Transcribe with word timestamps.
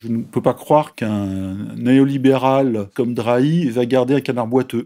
Je 0.00 0.06
ne 0.08 0.22
peux 0.22 0.40
pas 0.40 0.54
croire 0.54 0.94
qu'un 0.94 1.56
néolibéral 1.76 2.88
comme 2.94 3.14
Drahi 3.14 3.68
va 3.70 3.84
garder 3.84 4.14
un 4.14 4.20
canard 4.20 4.46
boiteux. 4.46 4.84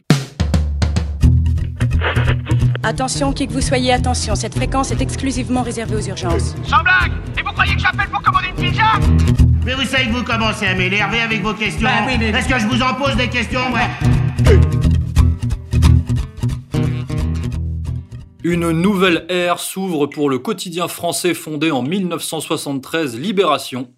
Attention, 2.83 3.35
qui 3.35 3.47
que 3.47 3.53
vous 3.53 3.61
soyez, 3.61 3.93
attention, 3.93 4.35
cette 4.35 4.55
fréquence 4.55 4.91
est 4.91 5.03
exclusivement 5.03 5.61
réservée 5.61 5.97
aux 5.97 6.01
urgences. 6.09 6.55
Sans 6.65 6.83
blague 6.83 7.13
Et 7.39 7.43
vous 7.43 7.53
croyez 7.53 7.75
que 7.75 7.81
j'appelle 7.83 8.09
pour 8.09 8.23
commander 8.23 8.47
une 8.57 8.65
pizza 8.71 8.85
Mais 9.67 9.75
vous 9.75 9.85
savez 9.85 10.07
que 10.07 10.13
vous 10.13 10.25
commencez 10.25 10.67
à 10.67 10.75
m'énerver 10.75 11.21
avec 11.21 11.43
vos 11.43 11.53
questions. 11.53 11.83
Bah 11.87 12.05
oui, 12.07 12.15
mais- 12.19 12.31
Est-ce 12.31 12.49
que 12.49 12.59
je 12.59 12.67
vous 12.67 12.81
en 12.81 12.95
pose 12.95 13.15
des 13.17 13.29
questions, 13.29 13.61
ouais 13.71 14.61
Une 18.45 18.71
nouvelle 18.71 19.27
ère 19.29 19.59
s'ouvre 19.59 20.07
pour 20.07 20.31
le 20.31 20.39
quotidien 20.39 20.89
français 20.89 21.35
fondé 21.35 21.71
en 21.71 21.83
1973, 21.83 23.19
Libération. 23.19 23.91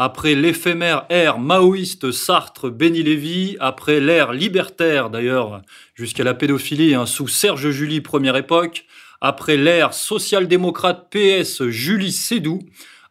Après 0.00 0.36
l'éphémère 0.36 1.06
ère 1.08 1.40
maoïste 1.40 2.12
Sartre, 2.12 2.70
Béni 2.70 3.02
Lévy, 3.02 3.56
après 3.58 3.98
l'ère 3.98 4.32
libertaire 4.32 5.10
d'ailleurs 5.10 5.60
jusqu'à 5.96 6.22
la 6.22 6.34
pédophilie 6.34 6.94
hein, 6.94 7.04
sous 7.04 7.26
Serge 7.26 7.70
Julie 7.70 8.00
première 8.00 8.36
époque, 8.36 8.84
après 9.20 9.56
l'ère 9.56 9.92
social-démocrate 9.92 11.08
PS 11.10 11.64
Julie 11.64 12.12
Sédou, 12.12 12.60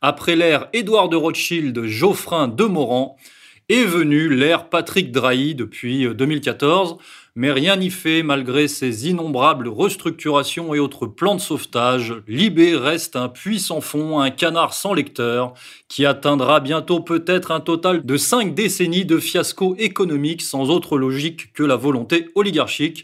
après 0.01 0.37
l'ère 0.37 0.69
Édouard 0.71 1.09
de 1.09 1.17
Rothschild 1.17 1.83
Geoffrin 1.87 2.47
de 2.47 2.63
Morand, 2.63 3.17
est 3.69 3.83
venue 3.83 4.33
l'ère 4.33 4.69
Patrick 4.69 5.11
Drahi 5.11 5.53
depuis 5.53 6.05
euh, 6.05 6.13
2014, 6.13 6.97
mais 7.35 7.51
rien 7.51 7.75
n'y 7.75 7.89
fait 7.89 8.23
malgré 8.23 8.69
ces 8.69 9.09
innombrables 9.09 9.67
restructurations 9.67 10.73
et 10.73 10.79
autres 10.79 11.05
plans 11.05 11.35
de 11.35 11.41
sauvetage. 11.41 12.15
Libé 12.27 12.77
reste 12.77 13.17
un 13.17 13.27
puits 13.27 13.59
sans 13.59 13.81
fond, 13.81 14.19
un 14.19 14.29
canard 14.29 14.73
sans 14.73 14.93
lecteur, 14.93 15.53
qui 15.89 16.05
atteindra 16.05 16.61
bientôt 16.61 17.01
peut-être 17.01 17.51
un 17.51 17.59
total 17.59 18.05
de 18.05 18.17
cinq 18.17 18.55
décennies 18.55 19.05
de 19.05 19.17
fiasco 19.17 19.75
économique 19.77 20.41
sans 20.41 20.69
autre 20.69 20.97
logique 20.97 21.51
que 21.53 21.63
la 21.63 21.75
volonté 21.75 22.29
oligarchique. 22.35 23.03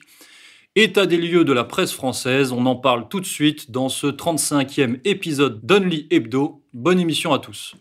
État 0.76 1.06
des 1.06 1.18
lieux 1.18 1.44
de 1.44 1.54
la 1.54 1.66
presse 1.66 1.92
française, 1.92 2.52
on 2.54 2.66
en 2.66 2.76
parle 2.76 3.08
tout 3.10 3.20
de 3.20 3.26
suite 3.26 3.70
dans 3.70 3.90
ce 3.90 4.08
35e 4.08 5.02
épisode 5.04 5.60
d'Only 5.64 6.08
Hebdo. 6.10 6.64
Bonne 6.74 7.00
émission 7.00 7.34
à 7.34 7.40
tous. 7.40 7.76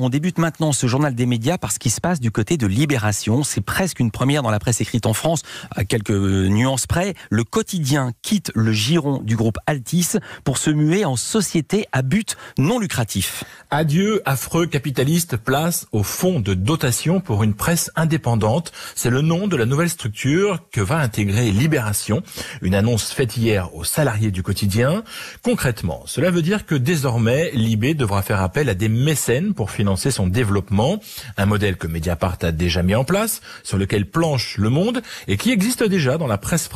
On 0.00 0.10
débute 0.10 0.38
maintenant 0.38 0.70
ce 0.70 0.86
journal 0.86 1.16
des 1.16 1.26
médias 1.26 1.58
par 1.58 1.72
ce 1.72 1.80
qui 1.80 1.90
se 1.90 2.00
passe 2.00 2.20
du 2.20 2.30
côté 2.30 2.56
de 2.56 2.68
Libération. 2.68 3.42
C'est 3.42 3.60
presque 3.60 3.98
une 3.98 4.12
première 4.12 4.44
dans 4.44 4.50
la 4.52 4.60
presse 4.60 4.80
écrite 4.80 5.06
en 5.06 5.12
France, 5.12 5.42
à 5.74 5.84
quelques 5.84 6.10
nuances 6.12 6.86
près. 6.86 7.14
Le 7.30 7.42
quotidien 7.42 8.12
quitte 8.22 8.52
le 8.54 8.70
giron 8.72 9.20
du 9.22 9.34
groupe 9.34 9.58
Altis 9.66 10.10
pour 10.44 10.56
se 10.56 10.70
muer 10.70 11.04
en 11.04 11.16
société 11.16 11.86
à 11.90 12.02
but 12.02 12.36
non 12.58 12.78
lucratif. 12.78 13.42
Adieu, 13.70 14.22
affreux 14.24 14.66
capitaliste, 14.66 15.36
place 15.36 15.88
au 15.90 16.04
fonds 16.04 16.38
de 16.38 16.54
dotation 16.54 17.20
pour 17.20 17.42
une 17.42 17.54
presse 17.54 17.90
indépendante. 17.96 18.70
C'est 18.94 19.10
le 19.10 19.20
nom 19.20 19.48
de 19.48 19.56
la 19.56 19.66
nouvelle 19.66 19.90
structure 19.90 20.60
que 20.70 20.80
va 20.80 20.98
intégrer 20.98 21.50
Libération. 21.50 22.22
Une 22.62 22.76
annonce 22.76 23.10
faite 23.10 23.36
hier 23.36 23.74
aux 23.74 23.84
salariés 23.84 24.30
du 24.30 24.44
quotidien. 24.44 25.02
Concrètement, 25.42 26.02
cela 26.06 26.30
veut 26.30 26.42
dire 26.42 26.66
que 26.66 26.76
désormais, 26.76 27.50
Libé 27.52 27.94
devra 27.94 28.22
faire 28.22 28.40
appel 28.40 28.68
à 28.68 28.74
des 28.74 28.88
mécènes 28.88 29.54
pour 29.54 29.72
financer 29.72 29.87
son 29.96 30.26
développement. 30.26 31.00
Un 31.36 31.46
modèle 31.46 31.76
que 31.76 31.86
Mediapart 31.86 32.38
a 32.42 32.52
déjà 32.52 32.82
mis 32.82 32.94
en 32.94 33.04
place, 33.04 33.40
sur 33.62 33.78
lequel 33.78 34.06
planche 34.06 34.56
le 34.58 34.70
monde 34.70 35.02
et 35.26 35.36
qui 35.36 35.50
existe 35.50 35.82
déjà 35.82 36.18
dans 36.18 36.26
la 36.26 36.38
presse, 36.38 36.68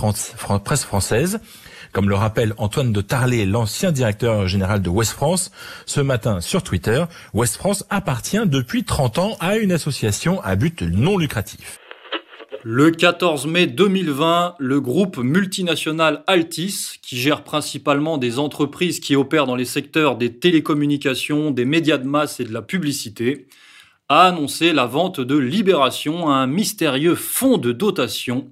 presse 0.65 0.85
française. 0.85 1.41
Comme 1.93 2.09
le 2.09 2.15
rappelle 2.15 2.55
Antoine 2.57 2.93
de 2.93 3.01
Tarlet, 3.03 3.45
l'ancien 3.45 3.93
directeur 3.93 4.49
général 4.49 4.81
de 4.81 4.89
West 4.89 5.13
France, 5.13 5.51
ce 5.85 6.01
matin 6.01 6.41
sur 6.41 6.63
Twitter, 6.63 7.05
West 7.35 7.57
France 7.57 7.85
appartient 7.91 8.47
depuis 8.47 8.85
30 8.85 9.19
ans 9.19 9.37
à 9.41 9.57
une 9.57 9.73
association 9.73 10.41
à 10.43 10.57
but 10.57 10.81
non 10.81 11.19
lucratif. 11.19 11.82
Le 12.65 12.93
14 12.93 13.49
mai 13.49 13.67
2020, 13.67 14.55
le 14.61 14.81
groupe 14.81 15.19
multinational 15.19 16.23
Altis, 16.29 16.93
qui 17.03 17.17
gère 17.17 17.43
principalement 17.43 18.19
des 18.19 18.39
entreprises 18.39 19.01
qui 19.01 19.17
opèrent 19.17 19.47
dans 19.47 19.57
les 19.57 19.65
secteurs 19.65 20.15
des 20.15 20.39
télécommunications, 20.39 21.51
des 21.51 21.65
médias 21.65 21.99
de 21.99 22.07
masse 22.07 22.39
et 22.39 22.45
de 22.45 22.53
la 22.53 22.63
publicité, 22.63 23.49
a 24.09 24.29
annoncé 24.29 24.73
la 24.73 24.87
vente 24.87 25.21
de 25.21 25.37
Libération 25.37 26.31
à 26.31 26.35
un 26.35 26.47
mystérieux 26.47 27.17
fonds 27.17 27.59
de 27.59 27.73
dotation, 27.73 28.49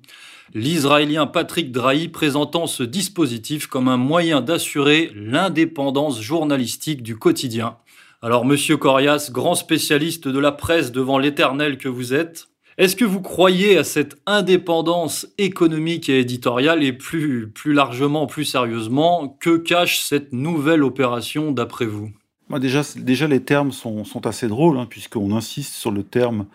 l'Israélien 0.55 1.29
Patrick 1.29 1.71
Drahi 1.71 2.09
présentant 2.09 2.67
ce 2.67 2.83
dispositif 2.83 3.69
comme 3.69 3.87
un 3.87 3.97
moyen 3.97 4.41
d'assurer 4.41 5.13
l'indépendance 5.15 6.21
journalistique 6.21 7.05
du 7.05 7.17
quotidien. 7.17 7.77
Alors, 8.23 8.45
monsieur 8.45 8.77
Corias, 8.77 9.31
grand 9.31 9.55
spécialiste 9.55 10.27
de 10.27 10.39
la 10.41 10.51
presse 10.51 10.91
devant 10.91 11.19
l'éternel 11.19 11.79
que 11.79 11.89
vous 11.89 12.13
êtes, 12.13 12.49
est-ce 12.79 12.97
que 12.97 13.05
vous 13.05 13.21
croyez 13.21 13.77
à 13.77 13.85
cette 13.85 14.17
indépendance 14.27 15.27
économique 15.39 16.09
et 16.09 16.21
éditoriale 16.21 16.83
et 16.83 16.93
plus, 16.93 17.49
plus 17.49 17.73
largement, 17.73 18.27
plus 18.27 18.45
sérieusement, 18.45 19.37
que 19.41 19.57
cache 19.57 20.01
cette 20.01 20.33
nouvelle 20.33 20.83
opération 20.83 21.53
d'après 21.53 21.87
vous? 21.87 22.11
Déjà, 22.59 23.27
les 23.29 23.41
termes 23.41 23.71
sont, 23.71 24.05
sont 24.05 24.27
assez 24.27 24.49
drôles, 24.49 24.79
hein, 24.79 24.87
puisqu'on 24.89 25.37
insiste 25.37 25.75
sur 25.75 25.93
le 25.93 26.03
terme 26.03 26.47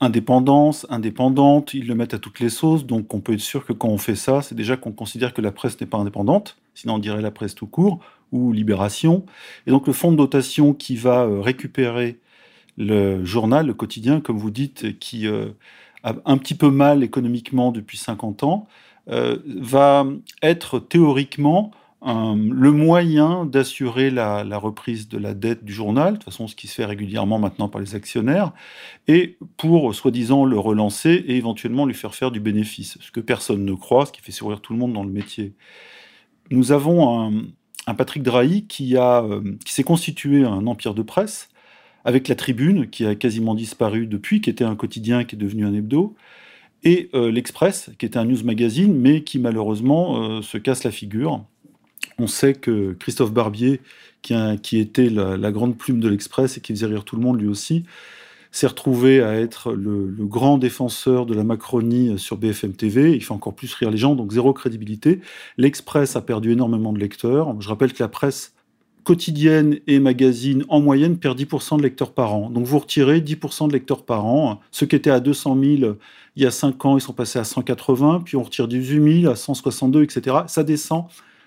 indépendance, 0.00 0.84
indépendante, 0.90 1.74
ils 1.74 1.86
le 1.86 1.94
mettent 1.94 2.14
à 2.14 2.18
toutes 2.18 2.40
les 2.40 2.50
sauces, 2.50 2.84
donc 2.84 3.14
on 3.14 3.20
peut 3.20 3.34
être 3.34 3.40
sûr 3.40 3.64
que 3.64 3.72
quand 3.72 3.88
on 3.88 3.98
fait 3.98 4.16
ça, 4.16 4.42
c'est 4.42 4.56
déjà 4.56 4.76
qu'on 4.76 4.90
considère 4.90 5.32
que 5.32 5.40
la 5.40 5.52
presse 5.52 5.80
n'est 5.80 5.86
pas 5.86 5.96
indépendante, 5.96 6.56
sinon 6.74 6.94
on 6.94 6.98
dirait 6.98 7.22
la 7.22 7.30
presse 7.30 7.54
tout 7.54 7.68
court, 7.68 8.00
ou 8.32 8.52
Libération. 8.52 9.24
Et 9.66 9.70
donc 9.70 9.86
le 9.86 9.92
fonds 9.92 10.10
de 10.10 10.16
dotation 10.16 10.74
qui 10.74 10.96
va 10.96 11.22
euh, 11.22 11.40
récupérer 11.40 12.18
le 12.82 13.24
journal, 13.24 13.66
le 13.66 13.74
quotidien, 13.74 14.20
comme 14.20 14.38
vous 14.38 14.50
dites, 14.50 14.98
qui 14.98 15.26
euh, 15.26 15.50
a 16.02 16.14
un 16.24 16.38
petit 16.38 16.54
peu 16.54 16.70
mal 16.70 17.02
économiquement 17.02 17.72
depuis 17.72 17.98
50 17.98 18.42
ans, 18.42 18.66
euh, 19.08 19.38
va 19.46 20.06
être 20.42 20.78
théoriquement 20.78 21.72
le 22.04 22.72
moyen 22.72 23.46
d'assurer 23.46 24.10
la, 24.10 24.42
reprise 24.58 25.08
de 25.08 25.18
la 25.18 25.34
dette 25.34 25.64
du 25.64 25.72
journal, 25.72 26.14
de 26.14 26.18
toute 26.18 26.24
façon 26.24 26.48
ce 26.48 26.56
qui 26.56 26.66
se 26.66 26.74
fait 26.74 26.84
régulièrement 26.84 27.38
maintenant 27.38 27.68
par 27.68 27.80
les 27.80 27.94
actionnaires, 27.94 28.50
et 29.06 29.38
pour 29.56 29.94
soi-disant 29.94 30.44
le 30.44 30.58
relancer 30.58 31.10
et 31.10 31.36
éventuellement 31.36 31.86
lui 31.86 31.94
faire 31.94 32.16
faire 32.16 32.32
du 32.32 32.40
bénéfice, 32.40 32.98
ce 33.00 33.12
que 33.12 33.20
personne 33.20 33.64
ne 33.64 33.74
croit, 33.74 34.06
ce 34.06 34.10
qui 34.10 34.20
fait 34.20 34.32
sourire 34.32 34.60
tout 34.60 34.72
le 34.72 34.80
monde 34.80 34.92
dans 34.92 35.04
le 35.04 35.12
métier. 35.12 35.54
Nous 36.50 36.72
avons 36.72 37.20
un, 37.20 37.44
un 37.86 37.94
Patrick 37.94 38.22
Drahi 38.22 38.66
qui, 38.66 38.96
euh, 38.96 39.40
qui 39.64 39.72
s'est 39.72 39.82
constitué 39.82 40.44
un 40.44 40.66
empire 40.66 40.94
de 40.94 41.02
presse, 41.02 41.48
avec 42.04 42.28
la 42.28 42.34
Tribune, 42.34 42.88
qui 42.88 43.06
a 43.06 43.14
quasiment 43.14 43.54
disparu 43.54 44.06
depuis, 44.06 44.40
qui 44.40 44.50
était 44.50 44.64
un 44.64 44.76
quotidien 44.76 45.24
qui 45.24 45.36
est 45.36 45.38
devenu 45.38 45.64
un 45.66 45.74
hebdo, 45.74 46.14
et 46.84 47.10
euh, 47.14 47.30
l'Express, 47.30 47.90
qui 47.98 48.06
était 48.06 48.18
un 48.18 48.24
news 48.24 48.42
magazine, 48.44 48.94
mais 48.96 49.22
qui 49.22 49.38
malheureusement 49.38 50.22
euh, 50.22 50.42
se 50.42 50.58
casse 50.58 50.84
la 50.84 50.90
figure. 50.90 51.44
On 52.18 52.26
sait 52.26 52.54
que 52.54 52.92
Christophe 52.98 53.32
Barbier, 53.32 53.80
qui, 54.22 54.78
était 54.78 55.08
la, 55.08 55.50
grande 55.50 55.76
plume 55.76 56.00
de 56.00 56.08
l'Express 56.08 56.56
et 56.56 56.60
qui 56.60 56.72
faisait 56.72 56.86
rire 56.86 57.04
tout 57.04 57.16
le 57.16 57.22
monde 57.22 57.40
lui 57.40 57.48
aussi, 57.48 57.84
s'est 58.52 58.66
retrouvé 58.66 59.22
à 59.22 59.34
être 59.34 59.72
le, 59.72 60.08
le 60.08 60.26
grand 60.26 60.58
défenseur 60.58 61.26
de 61.26 61.34
la 61.34 61.42
Macronie 61.42 62.18
sur 62.18 62.36
BFM 62.36 62.74
TV. 62.74 63.14
Il 63.14 63.24
fait 63.24 63.32
encore 63.32 63.54
plus 63.54 63.72
rire 63.74 63.90
les 63.90 63.96
gens, 63.96 64.14
donc 64.14 64.32
zéro 64.32 64.52
crédibilité. 64.52 65.20
L'Express 65.56 66.16
a 66.16 66.20
perdu 66.20 66.52
énormément 66.52 66.92
de 66.92 66.98
lecteurs. 66.98 67.60
Je 67.60 67.68
rappelle 67.68 67.92
que 67.92 68.02
la 68.02 68.08
presse 68.08 68.54
quotidienne 69.04 69.78
et 69.86 69.98
magazine, 69.98 70.64
en 70.68 70.80
moyenne, 70.80 71.18
perd 71.18 71.38
10% 71.38 71.78
de 71.78 71.82
lecteurs 71.82 72.12
par 72.12 72.34
an. 72.34 72.50
Donc 72.50 72.66
vous 72.66 72.78
retirez 72.78 73.20
10% 73.20 73.68
de 73.68 73.72
lecteurs 73.72 74.04
par 74.04 74.26
an. 74.26 74.60
Ceux 74.70 74.86
qui 74.86 74.96
étaient 74.96 75.10
à 75.10 75.20
200 75.20 75.56
000 75.60 75.94
il 76.36 76.42
y 76.42 76.46
a 76.46 76.50
5 76.50 76.84
ans, 76.86 76.96
ils 76.96 77.00
sont 77.00 77.12
passés 77.12 77.38
à 77.38 77.44
180, 77.44 78.22
puis 78.24 78.36
on 78.36 78.42
retire 78.42 78.68
18 78.68 79.22
000 79.22 79.32
à 79.32 79.36
162, 79.36 80.02
etc. 80.02 80.36
Ça 80.46 80.62
descend, 80.62 81.04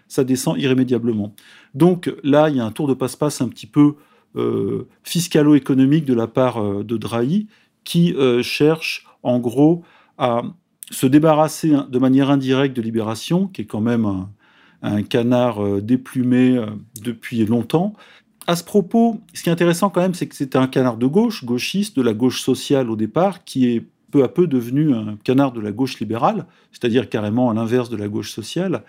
ça 0.07 0.23
descend 0.23 0.59
irrémédiablement. 0.59 1.33
Donc 1.73 2.13
là, 2.23 2.49
il 2.49 2.57
y 2.57 2.59
a 2.59 2.65
un 2.65 2.71
tour 2.71 2.87
de 2.87 2.93
passe-passe 2.93 3.41
un 3.41 3.47
petit 3.47 3.67
peu 3.67 3.95
euh, 4.35 4.87
fiscalo-économique 5.03 6.05
de 6.05 6.13
la 6.13 6.27
part 6.27 6.61
euh, 6.61 6.83
de 6.83 6.97
Drahi, 6.97 7.47
qui 7.83 8.13
euh, 8.13 8.43
cherche 8.43 9.07
en 9.23 9.39
gros 9.39 9.83
à 10.17 10.43
se 10.91 11.07
débarrasser 11.07 11.73
hein, 11.73 11.87
de 11.89 11.99
manière 11.99 12.29
indirecte 12.29 12.75
de 12.75 12.81
Libération, 12.81 13.47
qui 13.47 13.61
est 13.61 13.65
quand 13.65 13.81
même 13.81 14.05
un, 14.05 14.29
un 14.85 15.03
canard 15.03 15.63
euh, 15.63 15.81
déplumé 15.81 16.57
euh, 16.57 16.67
depuis 17.01 17.45
longtemps. 17.45 17.93
À 18.47 18.55
ce 18.55 18.63
propos, 18.63 19.19
ce 19.33 19.41
qui 19.41 19.49
est 19.49 19.51
intéressant 19.51 19.89
quand 19.89 20.01
même, 20.01 20.13
c'est 20.13 20.27
que 20.27 20.35
c'était 20.35 20.57
un 20.57 20.67
canard 20.67 20.97
de 20.97 21.07
gauche, 21.07 21.43
gauchiste, 21.43 21.95
de 21.95 22.03
la 22.03 22.13
gauche 22.13 22.41
sociale 22.41 22.89
au 22.91 22.95
départ, 22.95 23.43
qui 23.43 23.67
est 23.67 23.83
peu 24.11 24.23
à 24.23 24.27
peu 24.27 24.45
devenu 24.45 24.93
un 24.93 25.17
canard 25.23 25.51
de 25.51 25.59
la 25.59 25.71
gauche 25.71 25.99
libérale, 25.99 26.45
c'est-à-dire 26.71 27.09
carrément 27.09 27.49
à 27.49 27.53
l'inverse 27.55 27.89
de 27.89 27.97
la 27.97 28.07
gauche 28.07 28.31
sociale. 28.31 28.83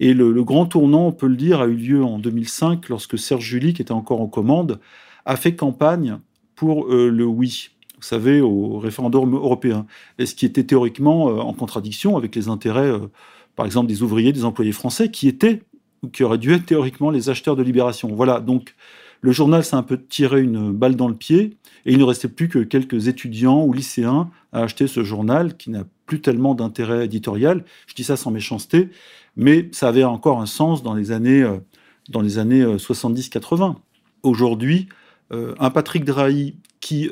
Et 0.00 0.12
le, 0.12 0.42
grand 0.42 0.66
tournant, 0.66 1.06
on 1.06 1.12
peut 1.12 1.28
le 1.28 1.36
dire, 1.36 1.60
a 1.60 1.66
eu 1.66 1.76
lieu 1.76 2.04
en 2.04 2.18
2005, 2.18 2.88
lorsque 2.88 3.16
Serge 3.16 3.44
Julie, 3.44 3.72
qui 3.72 3.80
était 3.80 3.92
encore 3.92 4.20
en 4.20 4.26
commande, 4.26 4.80
a 5.24 5.36
fait 5.36 5.54
campagne 5.54 6.18
pour 6.56 6.92
euh, 6.92 7.08
le 7.08 7.24
oui, 7.24 7.70
vous 7.96 8.02
savez, 8.02 8.40
au 8.40 8.78
référendum 8.78 9.34
européen, 9.34 9.86
et 10.18 10.26
ce 10.26 10.34
qui 10.34 10.44
était 10.44 10.64
théoriquement 10.64 11.26
en 11.26 11.52
contradiction 11.54 12.16
avec 12.16 12.34
les 12.34 12.48
intérêts, 12.48 12.92
par 13.56 13.66
exemple, 13.66 13.88
des 13.88 14.02
ouvriers, 14.02 14.32
des 14.32 14.44
employés 14.44 14.72
français, 14.72 15.10
qui 15.10 15.26
étaient, 15.26 15.62
ou 16.02 16.08
qui 16.08 16.22
auraient 16.22 16.38
dû 16.38 16.52
être 16.52 16.66
théoriquement 16.66 17.10
les 17.10 17.30
acheteurs 17.30 17.56
de 17.56 17.62
libération. 17.62 18.08
Voilà, 18.14 18.40
donc 18.40 18.74
le 19.22 19.32
journal 19.32 19.64
s'est 19.64 19.76
un 19.76 19.82
peu 19.82 20.00
tiré 20.00 20.42
une 20.42 20.72
balle 20.72 20.94
dans 20.94 21.08
le 21.08 21.14
pied 21.14 21.56
et 21.86 21.92
il 21.92 21.98
ne 21.98 22.04
restait 22.04 22.28
plus 22.28 22.48
que 22.48 22.58
quelques 22.60 23.08
étudiants 23.08 23.64
ou 23.64 23.72
lycéens 23.72 24.30
à 24.52 24.62
acheter 24.62 24.86
ce 24.86 25.02
journal 25.02 25.56
qui 25.56 25.70
n'a 25.70 25.84
plus 26.06 26.20
tellement 26.20 26.54
d'intérêt 26.54 27.04
éditorial. 27.06 27.64
Je 27.86 27.94
dis 27.94 28.04
ça 28.04 28.16
sans 28.16 28.30
méchanceté, 28.30 28.90
mais 29.36 29.68
ça 29.72 29.88
avait 29.88 30.04
encore 30.04 30.40
un 30.40 30.46
sens 30.46 30.82
dans 30.82 30.94
les 30.94 31.12
années, 31.12 31.42
euh, 31.42 31.58
dans 32.08 32.20
les 32.20 32.38
années 32.38 32.64
70-80. 32.64 33.70
Euh, 33.70 33.72
Aujourd'hui, 34.22 34.88
euh, 35.32 35.54
un 35.58 35.70
Patrick 35.70 36.04
Drahi 36.04 36.56
qui 36.80 37.10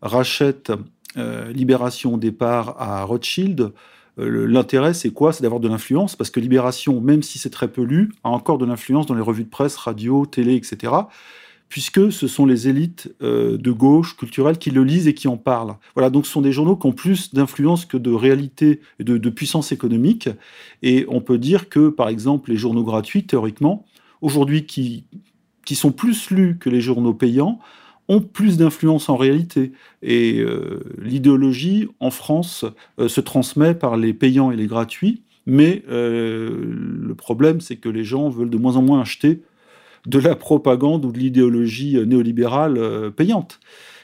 rachète 0.00 0.72
Libération 1.16 2.14
au 2.14 2.16
départ 2.18 2.76
à 2.78 3.04
Rothschild, 3.04 3.72
l'intérêt 4.16 4.94
c'est 4.94 5.10
quoi? 5.10 5.32
C'est 5.32 5.42
d'avoir 5.42 5.60
de 5.60 5.68
l'influence, 5.68 6.16
parce 6.16 6.30
que 6.30 6.40
Libération, 6.40 7.00
même 7.00 7.22
si 7.22 7.38
c'est 7.38 7.50
très 7.50 7.68
peu 7.68 7.82
lu, 7.82 8.12
a 8.24 8.28
encore 8.30 8.58
de 8.58 8.66
l'influence 8.66 9.06
dans 9.06 9.14
les 9.14 9.22
revues 9.22 9.44
de 9.44 9.48
presse, 9.48 9.76
radio, 9.76 10.26
télé, 10.26 10.54
etc 10.54 10.92
puisque 11.72 12.12
ce 12.12 12.28
sont 12.28 12.44
les 12.44 12.68
élites 12.68 13.14
euh, 13.22 13.56
de 13.56 13.70
gauche 13.70 14.14
culturelle 14.18 14.58
qui 14.58 14.70
le 14.70 14.84
lisent 14.84 15.08
et 15.08 15.14
qui 15.14 15.26
en 15.26 15.38
parlent. 15.38 15.76
Voilà, 15.94 16.10
donc 16.10 16.26
ce 16.26 16.32
sont 16.32 16.42
des 16.42 16.52
journaux 16.52 16.76
qui 16.76 16.86
ont 16.86 16.92
plus 16.92 17.32
d'influence 17.32 17.86
que 17.86 17.96
de 17.96 18.10
réalité 18.10 18.82
et 18.98 19.04
de, 19.04 19.30
puissance 19.30 19.72
économique. 19.72 20.28
Et 20.82 21.06
on 21.08 21.22
peut 21.22 21.38
dire 21.38 21.70
que, 21.70 21.88
par 21.88 22.10
exemple, 22.10 22.50
les 22.50 22.58
journaux 22.58 22.84
gratuits, 22.84 23.24
théoriquement, 23.24 23.86
aujourd'hui, 24.20 24.66
qui 24.66 25.06
sont 25.70 25.92
plus 25.92 26.30
lus 26.30 26.58
que 26.58 26.68
les 26.68 26.82
journaux 26.82 27.14
payants, 27.14 27.58
ont 28.08 28.20
plus 28.20 28.56
d'influence 28.56 29.08
en 29.08 29.16
réalité. 29.16 29.72
Et 30.02 30.40
euh, 30.40 30.80
l'idéologie, 30.98 31.88
en 32.00 32.10
France, 32.10 32.64
euh, 32.98 33.08
se 33.08 33.20
transmet 33.20 33.74
par 33.74 33.96
les 33.96 34.12
payants 34.12 34.50
et 34.50 34.56
les 34.56 34.66
gratuits. 34.66 35.22
Mais 35.44 35.82
le 35.88 37.14
problème, 37.16 37.60
c'est 37.60 37.74
que 37.74 37.88
les 37.88 38.04
gens 38.04 38.28
veulent 38.28 38.48
de 38.48 38.58
moins 38.58 38.76
en 38.76 38.82
moins 38.82 39.00
acheter 39.00 39.42
de 40.06 40.18
la 40.18 40.34
propagande 40.34 41.04
ou 41.04 41.12
de 41.12 41.18
l'idéologie 41.18 41.96
euh, 41.96 42.04
néolibérale 42.04 42.76
euh, 42.78 43.10
payante. 43.10 43.60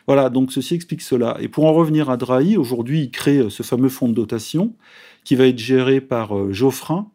Voilà, 0.07 0.31
donc 0.31 0.53
ceci 0.53 0.75
explique 0.75 1.03
cela. 1.03 1.37
Et 1.41 1.49
pour 1.49 1.67
en 1.67 1.73
revenir 1.73 2.09
à 2.09 2.17
Drahi, 2.17 2.57
aujourd'hui, 2.57 3.03
il 3.03 3.11
crée 3.11 3.39
euh, 3.39 3.51
ce 3.51 3.63
fameux 3.63 3.89
fonds 3.89 4.09
de 4.09 4.15
dotation 4.15 4.75
qui 5.25 5.37
va 5.37 5.47
être 5.47 5.59
géré 5.59 6.01
par 6.01 6.53
Geoffrin, 6.53 7.11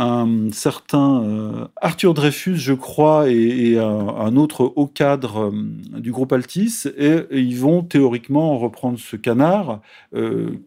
un 0.00 0.50
certain 0.52 1.68
Arthur 1.76 2.14
Dreyfus, 2.14 2.56
je 2.56 2.72
crois, 2.72 3.28
et, 3.28 3.78
un, 3.78 4.36
autre 4.36 4.72
haut 4.76 4.86
cadre 4.86 5.52
du 5.98 6.10
groupe 6.10 6.32
Altis, 6.32 6.84
et, 6.96 7.24
ils 7.32 7.58
vont 7.58 7.82
théoriquement 7.82 8.58
reprendre 8.58 8.98
ce 8.98 9.16
canard, 9.16 9.80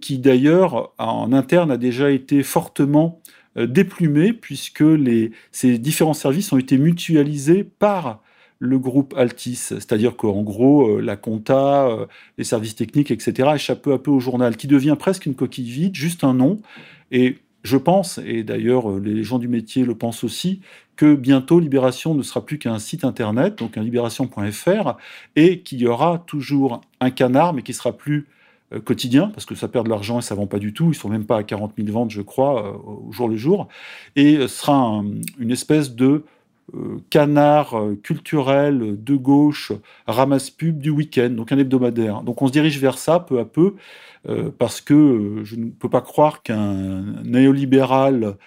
qui 0.01 0.19
d'ailleurs 0.19 0.94
en 0.97 1.33
interne 1.33 1.71
a 1.71 1.77
déjà 1.77 2.12
été 2.12 2.44
fortement 2.44 3.21
euh, 3.57 3.68
déplumé 3.68 4.33
puisque 4.33 4.81
les, 4.81 5.31
ces 5.51 5.77
différents 5.77 6.15
services 6.15 6.51
ont 6.53 6.57
été 6.57 6.80
mutualisés 6.80 7.63
par 7.63 8.24
le 8.57 8.80
groupe 8.80 9.13
Altis, 9.15 9.56
c'est-à-dire 9.56 10.15
qu'en 10.15 10.41
gros, 10.41 10.97
euh, 10.97 11.01
la 11.01 11.18
compta, 11.18 11.88
euh, 11.88 12.06
les 12.38 12.45
services 12.45 12.75
techniques, 12.75 13.12
etc., 13.12 13.50
échappent 13.56 13.81
peu 13.83 13.94
à 13.94 14.00
peu 14.00 14.09
au 14.09 14.19
journal, 14.19 14.57
qui 14.57 14.68
devient 14.68 14.95
presque 14.97 15.25
une 15.27 15.35
coquille 15.35 15.69
vide, 15.69 15.95
juste 15.95 16.24
un 16.24 16.33
nom. 16.33 16.62
Et 17.12 17.38
je 17.63 17.77
pense, 17.77 18.19
et 18.25 18.44
d'ailleurs 18.44 19.00
les 19.00 19.24
gens 19.24 19.39
du 19.39 19.48
métier 19.48 19.86
le 19.86 19.95
pensent 19.95 20.24
aussi, 20.24 20.62
que 20.95 21.15
bientôt 21.15 21.60
Libération 21.60 22.13
ne 22.13 22.21
sera 22.21 22.45
plus 22.45 22.60
qu'un 22.60 22.80
site 22.80 23.04
internet, 23.04 23.57
donc 23.57 23.77
un 23.77 23.83
libération.fr, 23.83 24.98
et 25.36 25.60
qu'il 25.62 25.80
y 25.80 25.88
aura 25.88 26.24
toujours 26.27 26.81
un 27.00 27.10
canard, 27.10 27.54
mais 27.54 27.63
qui 27.63 27.74
sera 27.74 27.94
plus 27.94 28.27
euh, 28.74 28.80
quotidien, 28.80 29.30
parce 29.30 29.45
que 29.45 29.56
ça 29.56 29.68
perd 29.68 29.86
de 29.86 29.89
l'argent 29.89 30.19
et 30.19 30.21
ça 30.21 30.36
vend 30.36 30.48
pas 30.48 30.60
du 30.60 30.74
tout. 30.74 30.89
Ils 30.89 30.95
sont 30.95 31.10
même 31.10 31.25
pas 31.25 31.38
à 31.38 31.44
40 31.44 31.74
000 31.77 31.92
ventes, 31.92 32.12
je 32.12 32.21
crois, 32.21 32.65
euh, 32.65 33.07
au 33.07 33.12
jour 33.12 33.27
le 33.27 33.36
jour. 33.36 33.68
Et 34.16 34.36
ce 34.36 34.48
sera 34.48 35.04
une 35.39 35.51
espèce 35.51 35.95
de 35.95 36.06
euh, 36.06 36.24
canard 37.10 37.75
culturel 38.04 38.96
de 39.04 39.16
gauche, 39.16 39.72
ramasse-pub 40.08 40.80
du 40.80 40.90
week-end, 40.90 41.30
donc 41.30 41.52
un 41.52 41.58
hebdomadaire. 41.58 42.22
Donc 42.22 42.42
on 42.42 42.48
se 42.48 42.52
dirige 42.52 42.80
vers 42.80 42.98
ça 42.98 43.20
peu 43.20 43.40
à 43.40 43.46
peu, 43.46 43.75
parce 44.58 44.81
que 44.81 45.42
je 45.44 45.56
ne 45.56 45.70
peux 45.70 45.90
pas 45.90 46.02
croire 46.02 46.42
qu'un 46.44 47.04
néolibéral 47.24 48.38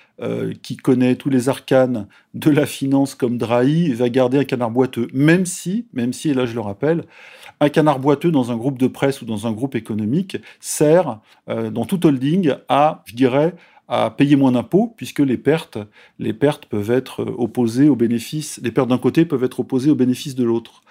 qui 0.62 0.76
connaît 0.76 1.16
tous 1.16 1.30
les 1.30 1.48
arcanes 1.48 2.06
de 2.34 2.50
la 2.50 2.66
finance 2.66 3.14
comme 3.14 3.38
Drahi 3.38 3.92
va 3.92 4.08
garder 4.08 4.38
un 4.38 4.44
canard 4.44 4.70
boiteux, 4.70 5.08
même 5.12 5.46
si, 5.46 5.86
même 5.92 6.12
si, 6.12 6.30
et 6.30 6.34
là 6.34 6.46
je 6.46 6.54
le 6.54 6.60
rappelle, 6.60 7.04
un 7.60 7.68
canard 7.68 7.98
boiteux 7.98 8.30
dans 8.30 8.52
un 8.52 8.56
groupe 8.56 8.78
de 8.78 8.86
presse 8.86 9.22
ou 9.22 9.24
dans 9.24 9.46
un 9.46 9.52
groupe 9.52 9.74
économique 9.74 10.36
sert, 10.60 11.20
euh, 11.48 11.70
dans 11.70 11.84
tout 11.84 12.06
holding, 12.06 12.54
à, 12.68 13.02
je 13.06 13.14
dirais, 13.14 13.54
à 13.88 14.10
payer 14.10 14.36
moins 14.36 14.52
d'impôts, 14.52 14.92
puisque 14.96 15.20
les 15.20 15.36
pertes, 15.36 15.78
les 16.18 16.32
pertes 16.32 16.66
peuvent 16.66 16.90
être 16.90 17.24
opposées 17.38 17.88
aux 17.88 17.96
bénéfices, 17.96 18.60
les 18.62 18.72
pertes 18.72 18.88
d'un 18.88 18.98
côté 18.98 19.24
peuvent 19.24 19.44
être 19.44 19.60
opposées 19.60 19.90
aux 19.90 19.94
bénéfices 19.94 20.34
de 20.34 20.44
l'autre. 20.44 20.82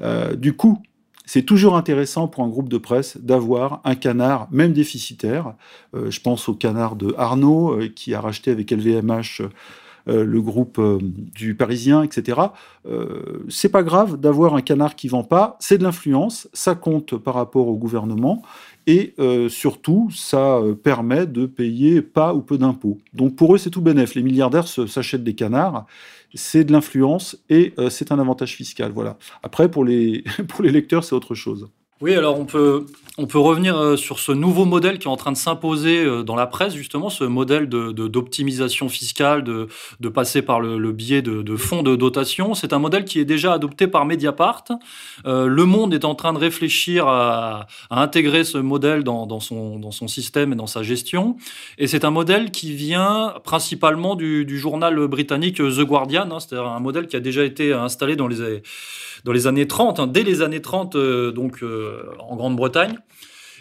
Euh, 0.00 0.34
du 0.34 0.54
coup, 0.54 0.80
c'est 1.26 1.42
toujours 1.42 1.76
intéressant 1.76 2.28
pour 2.28 2.44
un 2.44 2.48
groupe 2.48 2.68
de 2.68 2.78
presse 2.78 3.16
d'avoir 3.16 3.80
un 3.84 3.94
canard, 3.94 4.46
même 4.50 4.72
déficitaire. 4.72 5.54
Euh, 5.94 6.10
je 6.10 6.20
pense 6.20 6.48
au 6.48 6.54
canard 6.54 6.96
de 6.96 7.14
Arnaud, 7.16 7.78
qui 7.96 8.14
a 8.14 8.20
racheté 8.20 8.50
avec 8.50 8.70
LVMH 8.70 9.40
euh, 9.40 9.48
le 10.06 10.40
groupe 10.40 10.78
euh, 10.78 10.98
du 11.00 11.54
Parisien, 11.54 12.02
etc. 12.02 12.40
Euh, 12.86 13.44
c'est 13.48 13.68
pas 13.68 13.82
grave 13.82 14.18
d'avoir 14.18 14.54
un 14.54 14.60
canard 14.60 14.96
qui 14.96 15.08
vend 15.08 15.24
pas, 15.24 15.56
c'est 15.60 15.78
de 15.78 15.82
l'influence, 15.82 16.48
ça 16.52 16.74
compte 16.74 17.16
par 17.16 17.34
rapport 17.34 17.68
au 17.68 17.76
gouvernement. 17.76 18.42
Et 18.86 19.14
surtout, 19.48 20.10
ça 20.14 20.60
permet 20.82 21.26
de 21.26 21.46
payer 21.46 22.02
pas 22.02 22.34
ou 22.34 22.42
peu 22.42 22.58
d'impôts. 22.58 22.98
Donc 23.14 23.34
pour 23.34 23.54
eux, 23.54 23.58
c'est 23.58 23.70
tout 23.70 23.80
bénef. 23.80 24.14
Les 24.14 24.22
milliardaires 24.22 24.68
s'achètent 24.68 25.24
des 25.24 25.34
canards, 25.34 25.86
c'est 26.34 26.64
de 26.64 26.72
l'influence 26.72 27.38
et 27.48 27.72
c'est 27.88 28.12
un 28.12 28.18
avantage 28.18 28.54
fiscal. 28.56 28.92
Voilà. 28.92 29.16
Après, 29.42 29.70
pour 29.70 29.86
les, 29.86 30.22
pour 30.48 30.62
les 30.62 30.70
lecteurs, 30.70 31.02
c'est 31.02 31.14
autre 31.14 31.34
chose. 31.34 31.70
Oui, 32.00 32.12
alors 32.16 32.40
on 32.40 32.44
peut, 32.44 32.86
on 33.18 33.26
peut 33.26 33.38
revenir 33.38 33.78
euh, 33.78 33.96
sur 33.96 34.18
ce 34.18 34.32
nouveau 34.32 34.64
modèle 34.64 34.98
qui 34.98 35.06
est 35.06 35.10
en 35.10 35.16
train 35.16 35.30
de 35.30 35.36
s'imposer 35.36 36.04
euh, 36.04 36.24
dans 36.24 36.34
la 36.34 36.48
presse, 36.48 36.74
justement, 36.74 37.08
ce 37.08 37.22
modèle 37.22 37.68
d'optimisation 37.68 38.86
de, 38.86 38.90
fiscale, 38.90 39.44
de, 39.44 39.68
de, 40.00 40.08
passer 40.08 40.42
par 40.42 40.58
le, 40.58 40.90
biais 40.90 41.22
de, 41.22 41.56
fonds 41.56 41.84
de 41.84 41.94
dotation. 41.94 42.54
C'est 42.54 42.72
un 42.72 42.80
modèle 42.80 43.04
qui 43.04 43.20
est 43.20 43.24
déjà 43.24 43.52
adopté 43.52 43.86
par 43.86 44.06
Mediapart. 44.06 44.64
Euh, 45.24 45.46
le 45.46 45.64
Monde 45.66 45.94
est 45.94 46.04
en 46.04 46.16
train 46.16 46.32
de 46.32 46.38
réfléchir 46.38 47.06
à, 47.06 47.68
intégrer 47.90 48.42
ce 48.42 48.58
modèle 48.58 49.04
dans, 49.04 49.38
son, 49.38 49.78
dans 49.78 49.92
son 49.92 50.08
système 50.08 50.52
et 50.52 50.56
dans 50.56 50.66
sa 50.66 50.82
gestion. 50.82 51.36
Et 51.78 51.86
c'est 51.86 52.04
un 52.04 52.10
modèle 52.10 52.50
qui 52.50 52.74
vient 52.74 53.34
principalement 53.44 54.16
du, 54.16 54.58
journal 54.58 55.06
britannique 55.06 55.58
The 55.58 55.82
Guardian, 55.82 56.28
hein. 56.32 56.40
c'est-à-dire 56.40 56.66
un 56.66 56.80
modèle 56.80 57.06
qui 57.06 57.14
a 57.14 57.20
déjà 57.20 57.44
été 57.44 57.72
installé 57.72 58.16
dans 58.16 58.26
les 58.26 58.62
dans 59.24 59.32
les 59.32 59.46
années 59.46 59.66
30, 59.66 60.00
hein, 60.00 60.06
dès 60.06 60.22
les 60.22 60.42
années 60.42 60.60
30, 60.60 60.96
euh, 60.96 61.32
donc 61.32 61.62
en 62.18 62.36
Grande-Bretagne. 62.36 62.98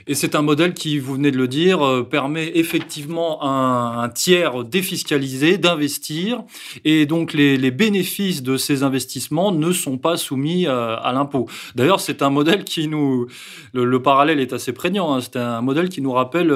Et 0.05 0.15
c'est 0.15 0.35
un 0.35 0.41
modèle 0.41 0.73
qui, 0.73 0.99
vous 0.99 1.13
venez 1.13 1.31
de 1.31 1.37
le 1.37 1.47
dire, 1.47 1.85
euh, 1.85 2.03
permet 2.03 2.51
effectivement 2.55 3.43
un, 3.43 3.99
un 3.99 4.09
tiers 4.09 4.63
défiscalisé 4.65 5.57
d'investir. 5.57 6.43
Et 6.83 7.05
donc 7.05 7.33
les, 7.33 7.71
bénéfices 7.71 8.43
de 8.43 8.57
ces 8.57 8.83
investissements 8.83 9.51
ne 9.51 9.71
sont 9.71 9.97
pas 9.97 10.17
soumis 10.17 10.67
à, 10.67 10.93
à 10.93 11.13
l'impôt. 11.13 11.47
D'ailleurs, 11.75 12.01
c'est 12.01 12.21
un 12.21 12.29
modèle 12.29 12.63
qui 12.65 12.87
nous... 12.87 13.27
Le, 13.73 14.01
parallèle 14.01 14.39
est 14.39 14.53
assez 14.53 14.73
prégnant. 14.73 15.13
Hein. 15.13 15.21
c'est 15.21 15.37
un 15.37 15.61
modèle 15.61 15.89
qui 15.89 16.01
nous 16.01 16.11
rappelle 16.11 16.53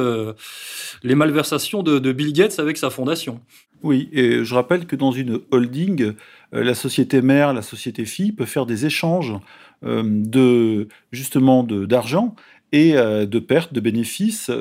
les 1.03 1.15
malversations 1.15 1.83
de, 1.83 2.11
Bill 2.11 2.33
Gates 2.33 2.59
avec 2.59 2.77
sa 2.77 2.89
fondation. 2.89 3.39
Oui, 3.83 4.09
et 4.11 4.43
je 4.43 4.55
rappelle 4.55 4.85
que 4.85 4.95
dans 4.95 5.11
une 5.11 5.39
holding, 5.51 6.13
euh, 6.53 6.63
la 6.63 6.73
société 6.73 7.21
mère, 7.21 7.53
la 7.53 7.61
société 7.61 8.05
fille 8.05 8.31
peut 8.31 8.45
faire 8.45 8.65
des 8.65 8.85
échanges 8.85 9.33
euh, 9.33 9.39
de 9.83 10.87
justement 11.11 11.63
d'argent 11.63 12.35
et 12.73 12.97
euh, 12.97 13.25
de 13.25 13.39
pertes, 13.39 13.73
de 13.73 13.79
bénéfices, 13.79 14.51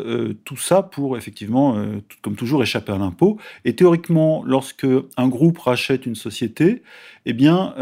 tout 0.44 0.56
ça 0.56 0.82
pour 0.82 1.16
effectivement, 1.16 1.82
comme 2.22 2.36
toujours, 2.36 2.62
échapper 2.62 2.92
à 2.92 2.98
l'impôt. 2.98 3.38
Et 3.64 3.74
théoriquement, 3.74 4.44
lorsque 4.44 4.86
un 5.16 5.28
groupe 5.28 5.58
rachète 5.58 6.06
une 6.06 6.14
société, 6.14 6.82
eh 7.24 7.32
bien, 7.32 7.74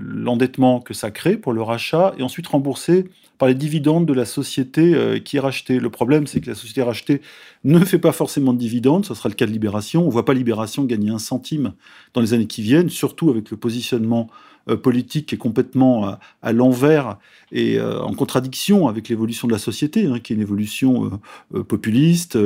l'endettement 0.00 0.80
que 0.80 0.94
ça 0.94 1.10
crée 1.10 1.36
pour 1.36 1.52
le 1.52 1.62
rachat 1.62 2.14
est 2.18 2.22
ensuite 2.22 2.46
remboursé 2.46 3.04
par 3.38 3.48
les 3.48 3.54
dividendes 3.54 4.04
de 4.04 4.12
la 4.12 4.24
société 4.24 4.94
euh, 4.94 5.18
qui 5.18 5.36
est 5.36 5.40
rachetée. 5.40 5.78
Le 5.78 5.90
problème, 5.90 6.26
c'est 6.26 6.40
que 6.40 6.48
la 6.48 6.56
société 6.56 6.82
rachetée 6.82 7.22
ne 7.64 7.78
fait 7.84 7.98
pas 7.98 8.12
forcément 8.12 8.52
de 8.52 8.58
dividendes, 8.58 9.04
ce 9.04 9.14
sera 9.14 9.28
le 9.28 9.34
cas 9.34 9.46
de 9.46 9.52
Libération. 9.52 10.02
On 10.02 10.06
ne 10.06 10.10
voit 10.10 10.24
pas 10.24 10.34
Libération 10.34 10.84
gagner 10.84 11.10
un 11.10 11.18
centime 11.18 11.72
dans 12.14 12.20
les 12.20 12.34
années 12.34 12.46
qui 12.46 12.62
viennent, 12.62 12.88
surtout 12.88 13.30
avec 13.30 13.50
le 13.50 13.56
positionnement 13.56 14.28
euh, 14.68 14.76
politique 14.76 15.26
qui 15.26 15.34
est 15.34 15.38
complètement 15.38 16.16
à, 16.42 16.52
l'envers 16.52 17.18
et 17.50 17.78
euh, 17.78 18.00
en 18.02 18.12
contradiction 18.12 18.86
avec 18.88 19.08
l'évolution 19.08 19.48
de 19.48 19.52
la 19.52 19.58
société, 19.58 20.06
hein, 20.06 20.20
qui 20.20 20.32
est 20.32 20.36
une 20.36 20.42
évolution 20.42 21.20
populiste, 21.68 22.38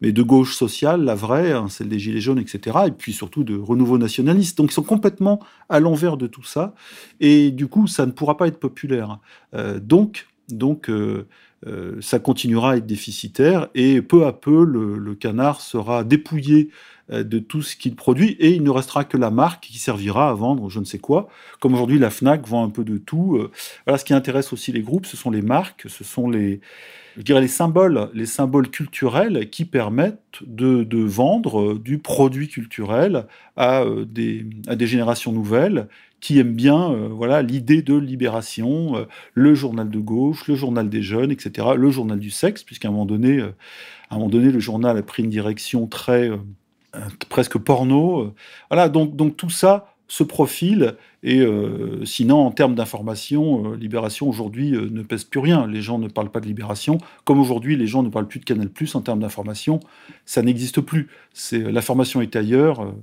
mais 0.00 0.12
de 0.12 0.22
gauche 0.22 0.54
sociale, 0.54 1.04
la 1.04 1.14
vraie, 1.14 1.52
hein, 1.52 1.68
celle 1.68 1.88
des 1.88 1.98
Gilets 1.98 2.20
jaunes, 2.20 2.38
etc., 2.38 2.78
et 2.86 2.90
puis 2.90 3.12
surtout 3.12 3.44
de 3.44 3.56
renouveau 3.56 3.98
nationaliste. 3.98 4.58
Donc 4.58 4.70
ils 4.70 4.74
sont 4.74 4.82
complètement 4.82 5.40
à 5.68 5.80
l'envers 5.80 6.16
de 6.16 6.26
tout 6.26 6.44
ça, 6.44 6.74
et 7.20 7.50
du 7.50 7.68
coup, 7.68 7.86
ça 7.86 8.06
ne 8.06 8.12
pourra 8.12 8.36
pas 8.36 8.48
être 8.48 8.60
populaire. 8.60 9.18
donc, 9.80 10.26
donc, 10.50 10.88
euh, 10.88 10.92
euh, 10.94 11.24
ça 12.00 12.18
continuera 12.18 12.72
à 12.72 12.76
être 12.76 12.86
déficitaire 12.86 13.68
et 13.74 14.00
peu 14.00 14.26
à 14.26 14.32
peu, 14.32 14.64
le, 14.64 15.14
canard 15.14 15.60
sera 15.60 16.04
dépouillé 16.04 16.70
euh, 17.10 17.24
de 17.24 17.38
tout 17.38 17.62
ce 17.62 17.74
qu'il 17.74 17.96
produit, 17.96 18.32
et 18.38 18.50
il 18.50 18.62
ne 18.62 18.68
restera 18.68 19.04
que 19.04 19.16
la 19.16 19.30
marque 19.30 19.64
qui 19.64 19.78
servira 19.78 20.28
à 20.28 20.34
vendre 20.34 20.68
je 20.68 20.78
ne 20.78 20.84
sais 20.84 20.98
quoi. 20.98 21.28
Comme 21.58 21.72
aujourd'hui, 21.72 21.98
la 21.98 22.10
Fnac 22.10 22.46
vend 22.46 22.64
un 22.64 22.68
peu 22.68 22.84
de 22.84 22.98
tout. 22.98 23.36
Euh, 23.36 23.50
voilà, 23.86 23.96
ce 23.96 24.04
qui 24.04 24.12
intéresse 24.12 24.52
aussi 24.52 24.72
les 24.72 24.82
groupes, 24.82 25.06
ce 25.06 25.16
sont 25.16 25.30
les 25.30 25.40
marques, 25.40 25.86
ce 25.88 26.04
sont 26.04 26.28
les, 26.28 26.60
je 27.16 27.22
dirais 27.22 27.40
les 27.40 27.48
symboles, 27.48 28.10
les 28.12 28.26
symboles 28.26 28.68
culturels 28.68 29.48
qui 29.48 29.64
permettent 29.64 30.42
de, 30.46 30.86
vendre 31.02 31.78
du 31.78 31.98
produit 31.98 32.48
culturel 32.48 33.26
à 33.56 33.84
des 34.06 34.46
générations 34.86 35.32
nouvelles 35.32 35.88
qui 36.20 36.38
aiment 36.38 36.54
bien 36.54 36.90
euh, 36.90 37.08
voilà 37.10 37.42
l'idée 37.42 37.82
de 37.82 37.94
libération, 37.94 38.96
euh, 38.96 39.04
le 39.34 39.54
journal 39.54 39.88
de 39.88 39.98
gauche, 39.98 40.46
le 40.48 40.54
journal 40.54 40.88
des 40.88 41.02
jeunes, 41.02 41.30
etc., 41.30 41.68
le 41.76 41.90
journal 41.90 42.18
du 42.18 42.30
sexe, 42.30 42.64
puisqu'à 42.64 42.88
un 42.88 42.90
moment 42.90 43.06
donné, 43.06 43.38
euh, 43.38 43.54
à 44.10 44.14
un 44.14 44.18
moment 44.18 44.30
donné, 44.30 44.50
le 44.50 44.58
journal 44.60 44.96
a 44.96 45.02
pris 45.02 45.22
une 45.22 45.30
direction 45.30 45.86
très 45.86 46.30
presque 47.28 47.58
porno. 47.58 48.32
voilà, 48.70 48.88
donc 48.88 49.14
donc 49.14 49.36
tout 49.36 49.50
ça 49.50 49.94
se 50.08 50.24
profile 50.24 50.94
et 51.22 51.44
sinon 52.04 52.38
en 52.38 52.50
termes 52.50 52.74
d'information, 52.74 53.74
Libération 53.74 54.26
aujourd'hui 54.26 54.70
ne 54.70 55.02
pèse 55.02 55.24
plus 55.24 55.40
rien. 55.40 55.66
Les 55.66 55.82
gens 55.82 55.98
ne 55.98 56.08
parlent 56.08 56.30
pas 56.30 56.40
de 56.40 56.46
Libération, 56.46 56.96
comme 57.24 57.38
aujourd'hui 57.38 57.76
les 57.76 57.86
gens 57.86 58.02
ne 58.02 58.08
parlent 58.08 58.26
plus 58.26 58.40
de 58.40 58.46
Canal+ 58.46 58.70
en 58.94 59.00
termes 59.02 59.20
d'information, 59.20 59.80
ça 60.24 60.40
n'existe 60.40 60.80
plus. 60.80 61.08
C'est 61.34 61.58
l'information 61.58 62.22
est 62.22 62.34
ailleurs 62.36 62.94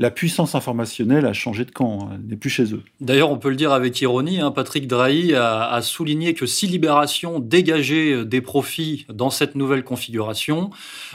la 0.00 0.10
puissance 0.10 0.54
informationnelle 0.54 1.26
a 1.26 1.34
changé 1.34 1.66
de 1.66 1.70
camp, 1.70 1.98
hein. 2.00 2.14
elle 2.14 2.26
n'est 2.26 2.36
plus 2.36 2.48
chez 2.48 2.72
eux. 2.72 2.82
D'ailleurs, 3.02 3.30
on 3.30 3.36
peut 3.36 3.50
le 3.50 3.54
dire 3.54 3.70
avec 3.72 4.00
ironie, 4.00 4.40
hein, 4.40 4.50
Patrick 4.50 4.86
Drahi 4.86 5.34
a, 5.34 5.78
souligné 5.82 6.32
que 6.32 6.46
si 6.46 6.66
Libération 6.66 7.38
dégageait 7.38 8.12
euh, 8.12 8.24
des 8.24 8.40
profits 8.40 9.04
dans 9.12 9.28
cette 9.28 9.56
nouvelle 9.56 9.84
configuration, 9.84 10.70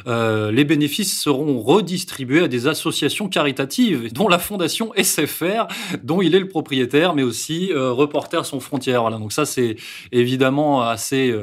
euh, 0.05 0.51
les 0.51 0.65
bénéfices 0.65 1.19
seront 1.19 1.59
redistribués 1.59 2.43
à 2.43 2.47
des 2.47 2.67
associations 2.67 3.27
caritatives, 3.27 4.13
dont 4.13 4.27
la 4.27 4.37
fondation 4.37 4.91
SFR, 4.95 5.65
dont 6.03 6.21
il 6.21 6.35
est 6.35 6.39
le 6.39 6.47
propriétaire, 6.47 7.15
mais 7.15 7.23
aussi 7.23 7.71
euh, 7.71 7.91
Reporters 7.91 8.45
sans 8.45 8.59
frontières. 8.59 9.09
Donc 9.09 9.33
ça 9.33 9.45
c'est 9.45 9.77
évidemment 10.11 10.83
assez 10.83 11.33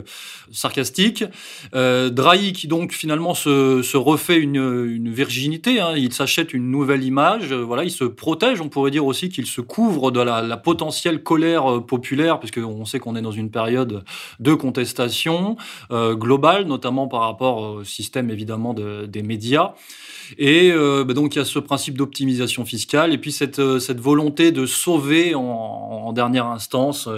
sarcastique. 0.52 1.24
Drahi 1.72 2.52
qui 2.52 2.68
donc 2.68 2.92
finalement 2.92 3.34
se, 3.34 3.96
refait 3.96 4.38
une, 4.38 5.12
virginité, 5.12 5.80
hein. 5.80 5.94
il 5.96 6.12
s'achète 6.12 6.52
une 6.54 6.70
nouvelle 6.70 7.02
image 7.02 7.31
euh, 7.40 7.64
voilà, 7.64 7.84
il 7.84 7.90
se 7.90 8.04
protège. 8.04 8.60
On 8.60 8.68
pourrait 8.68 8.90
dire 8.90 9.06
aussi 9.06 9.28
qu'il 9.28 9.46
se 9.46 9.60
couvre 9.60 10.10
de 10.10 10.20
la, 10.20 10.56
potentielle 10.56 11.22
colère 11.22 11.70
euh, 11.70 11.80
populaire, 11.80 12.38
puisqu'on 12.38 12.84
sait 12.84 12.98
qu'on 12.98 13.16
est 13.16 13.22
dans 13.22 13.32
une 13.32 13.50
période 13.50 14.04
de 14.40 14.54
contestation 14.54 15.56
euh, 15.90 16.14
globale, 16.14 16.66
notamment 16.66 17.08
par 17.08 17.20
rapport 17.20 17.58
au 17.58 17.84
système 17.84 18.30
évidemment 18.30 18.74
des 18.74 19.22
médias. 19.22 19.72
Et 20.38 20.72
bah, 20.72 21.12
donc 21.12 21.34
il 21.34 21.38
y 21.38 21.42
a 21.42 21.44
ce 21.44 21.58
principe 21.58 21.98
d'optimisation 21.98 22.64
fiscale 22.64 23.12
et 23.12 23.18
puis 23.18 23.32
cette, 23.32 23.60
volonté 23.60 24.50
de 24.50 24.64
sauver 24.64 25.34
en, 25.34 26.12
dernière 26.14 26.46
instance 26.46 27.08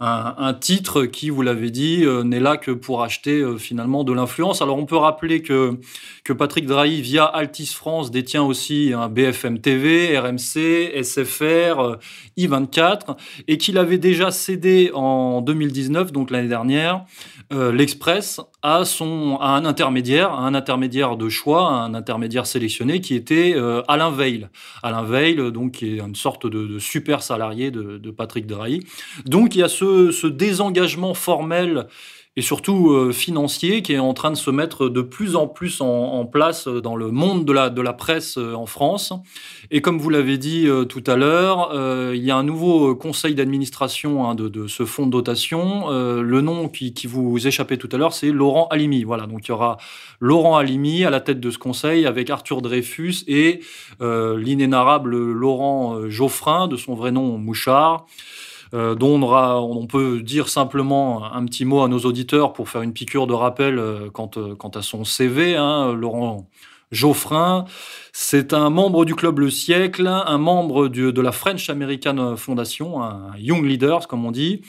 un, 0.00 0.34
un, 0.36 0.54
titre 0.54 1.04
qui, 1.04 1.30
vous 1.30 1.42
l'avez 1.42 1.70
dit, 1.70 2.04
n'est 2.24 2.40
là 2.40 2.56
que 2.58 2.70
pour 2.70 3.02
acheter 3.02 3.42
finalement 3.58 4.04
de 4.04 4.12
l'influence. 4.12 4.60
Alors 4.60 4.76
on 4.76 4.84
peut 4.84 4.96
rappeler 4.96 5.42
que, 5.42 5.78
que 6.24 6.32
Patrick 6.32 6.66
Drahi, 6.66 7.00
via 7.00 7.24
Altis 7.24 7.66
France, 7.66 8.10
détient 8.10 8.42
aussi 8.42 8.92
un 8.94 9.08
BFM 9.08 9.49
TV, 9.58 10.18
RMC, 10.18 11.02
SFR, 11.02 11.98
I24, 12.36 13.16
et 13.48 13.58
qu'il 13.58 13.78
avait 13.78 13.98
déjà 13.98 14.30
cédé 14.30 14.90
en 14.94 15.40
2019, 15.42 16.12
donc 16.12 16.30
l'année 16.30 16.48
dernière, 16.48 17.04
euh, 17.52 17.72
l'Express 17.72 18.40
à, 18.62 18.84
son, 18.84 19.38
à 19.40 19.48
un 19.48 19.64
intermédiaire, 19.64 20.32
un 20.32 20.54
intermédiaire 20.54 21.16
de 21.16 21.28
choix, 21.28 21.68
un 21.68 21.94
intermédiaire 21.94 22.46
sélectionné 22.46 23.00
qui 23.00 23.14
était 23.14 23.54
euh, 23.56 23.82
Alain 23.88 24.10
Veil. 24.10 24.48
Alain 24.82 25.02
Veil, 25.02 25.36
donc, 25.52 25.72
qui 25.72 25.96
est 25.96 26.00
une 26.00 26.14
sorte 26.14 26.46
de, 26.46 26.78
super 26.78 27.22
salarié 27.22 27.70
de, 27.70 28.10
Patrick 28.10 28.46
Drahi. 28.46 28.80
Donc 29.24 29.54
il 29.54 29.60
y 29.60 29.62
a 29.62 29.68
ce, 29.68 30.10
ce 30.10 30.26
désengagement 30.26 31.14
formel 31.14 31.86
et 32.40 32.42
surtout 32.42 32.92
euh, 32.92 33.12
financier 33.12 33.82
qui 33.82 33.92
est 33.92 33.98
en 33.98 34.14
train 34.14 34.30
de 34.30 34.36
se 34.36 34.50
mettre 34.50 34.88
de 34.88 35.02
plus 35.02 35.36
en 35.36 35.46
plus 35.46 35.82
en, 35.82 36.24
place 36.24 36.68
dans 36.68 36.96
le 36.96 37.10
monde 37.10 37.44
de 37.44 37.52
la, 37.52 37.68
de 37.68 37.82
la 37.82 37.92
presse 37.92 38.38
euh, 38.38 38.54
en 38.54 38.64
France. 38.64 39.12
Et 39.70 39.82
comme 39.82 39.98
vous 39.98 40.08
l'avez 40.08 40.38
dit 40.38 40.66
euh, 40.66 40.86
tout 40.86 41.04
à 41.06 41.16
l'heure, 41.16 41.68
il 42.14 42.24
y 42.24 42.30
a 42.30 42.36
un 42.36 42.42
nouveau 42.42 42.94
conseil 42.96 43.34
d'administration 43.34 44.26
hein, 44.26 44.34
de, 44.34 44.48
de, 44.48 44.68
ce 44.68 44.86
fonds 44.86 45.04
de 45.04 45.10
dotation. 45.10 45.90
le 45.90 46.40
nom 46.40 46.68
qui, 46.68 46.94
qui, 46.94 47.06
vous 47.06 47.46
échappait 47.46 47.76
tout 47.76 47.90
à 47.92 47.98
l'heure, 47.98 48.14
c'est 48.14 48.30
Laurent 48.30 48.68
Alimi. 48.70 49.04
Voilà, 49.04 49.26
donc 49.26 49.46
il 49.46 49.50
y 49.50 49.52
aura 49.52 49.76
Laurent 50.20 50.56
Alimi 50.56 51.04
à 51.04 51.10
la 51.10 51.20
tête 51.20 51.40
de 51.40 51.50
ce 51.50 51.58
conseil 51.58 52.06
avec 52.06 52.30
Arthur 52.30 52.62
Dreyfus 52.62 53.24
et 53.28 53.60
l'inénarrable 54.00 55.14
Laurent 55.14 56.08
Geoffrin, 56.08 56.68
de 56.68 56.76
son 56.76 56.94
vrai 56.94 57.12
nom 57.12 57.36
Mouchard. 57.36 58.06
Euh, 58.72 58.94
dont 58.94 59.20
on, 59.20 59.86
peut 59.86 60.22
dire 60.22 60.48
simplement 60.48 61.24
un 61.32 61.44
petit 61.44 61.64
mot 61.64 61.82
à 61.82 61.88
nos 61.88 61.98
auditeurs 62.00 62.52
pour 62.52 62.68
faire 62.68 62.82
une 62.82 62.92
piqûre 62.92 63.26
de 63.26 63.34
rappel 63.34 63.80
euh, 63.80 64.10
quant, 64.10 64.30
euh, 64.36 64.54
quant 64.54 64.68
à 64.68 64.82
son 64.82 65.02
CV. 65.02 65.56
Hein, 65.56 65.92
Laurent 65.92 66.48
Geoffrin. 66.90 67.66
C'est 68.12 68.52
un 68.52 68.68
membre 68.70 69.04
du 69.04 69.14
Club 69.14 69.38
Le 69.38 69.50
Siècle, 69.50 70.08
un 70.08 70.38
membre 70.38 70.88
de 70.88 71.20
la 71.20 71.30
French 71.30 71.70
American 71.70 72.36
Foundation, 72.36 73.02
un 73.02 73.30
Young 73.38 73.64
Leaders 73.64 74.08
comme 74.08 74.24
on 74.24 74.32
dit, 74.32 74.62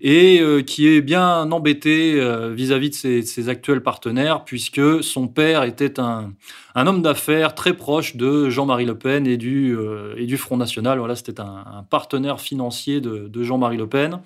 et 0.00 0.40
euh, 0.40 0.62
qui 0.62 0.88
est 0.88 1.00
bien 1.00 1.50
embêté 1.52 2.20
euh, 2.20 2.52
vis-à-vis 2.52 2.90
de 2.90 2.94
ses, 3.22 3.48
actuels 3.48 3.82
partenaires, 3.82 4.44
puisque 4.44 5.02
son 5.04 5.28
père 5.28 5.62
était 5.62 6.00
un, 6.00 6.32
homme 6.74 7.02
d'affaires 7.02 7.54
très 7.54 7.74
proche 7.74 8.16
de 8.16 8.50
Jean-Marie 8.50 8.84
Le 8.84 8.98
Pen 8.98 9.26
et 9.26 9.36
du, 9.36 9.76
euh, 9.76 10.36
Front 10.36 10.56
National. 10.56 10.98
Voilà, 10.98 11.14
c'était 11.14 11.40
un, 11.40 11.84
partenaire 11.88 12.40
financier 12.40 13.00
de 13.00 13.42
Jean-Marie 13.42 13.76
Le 13.76 13.86
Pen. 13.86 14.20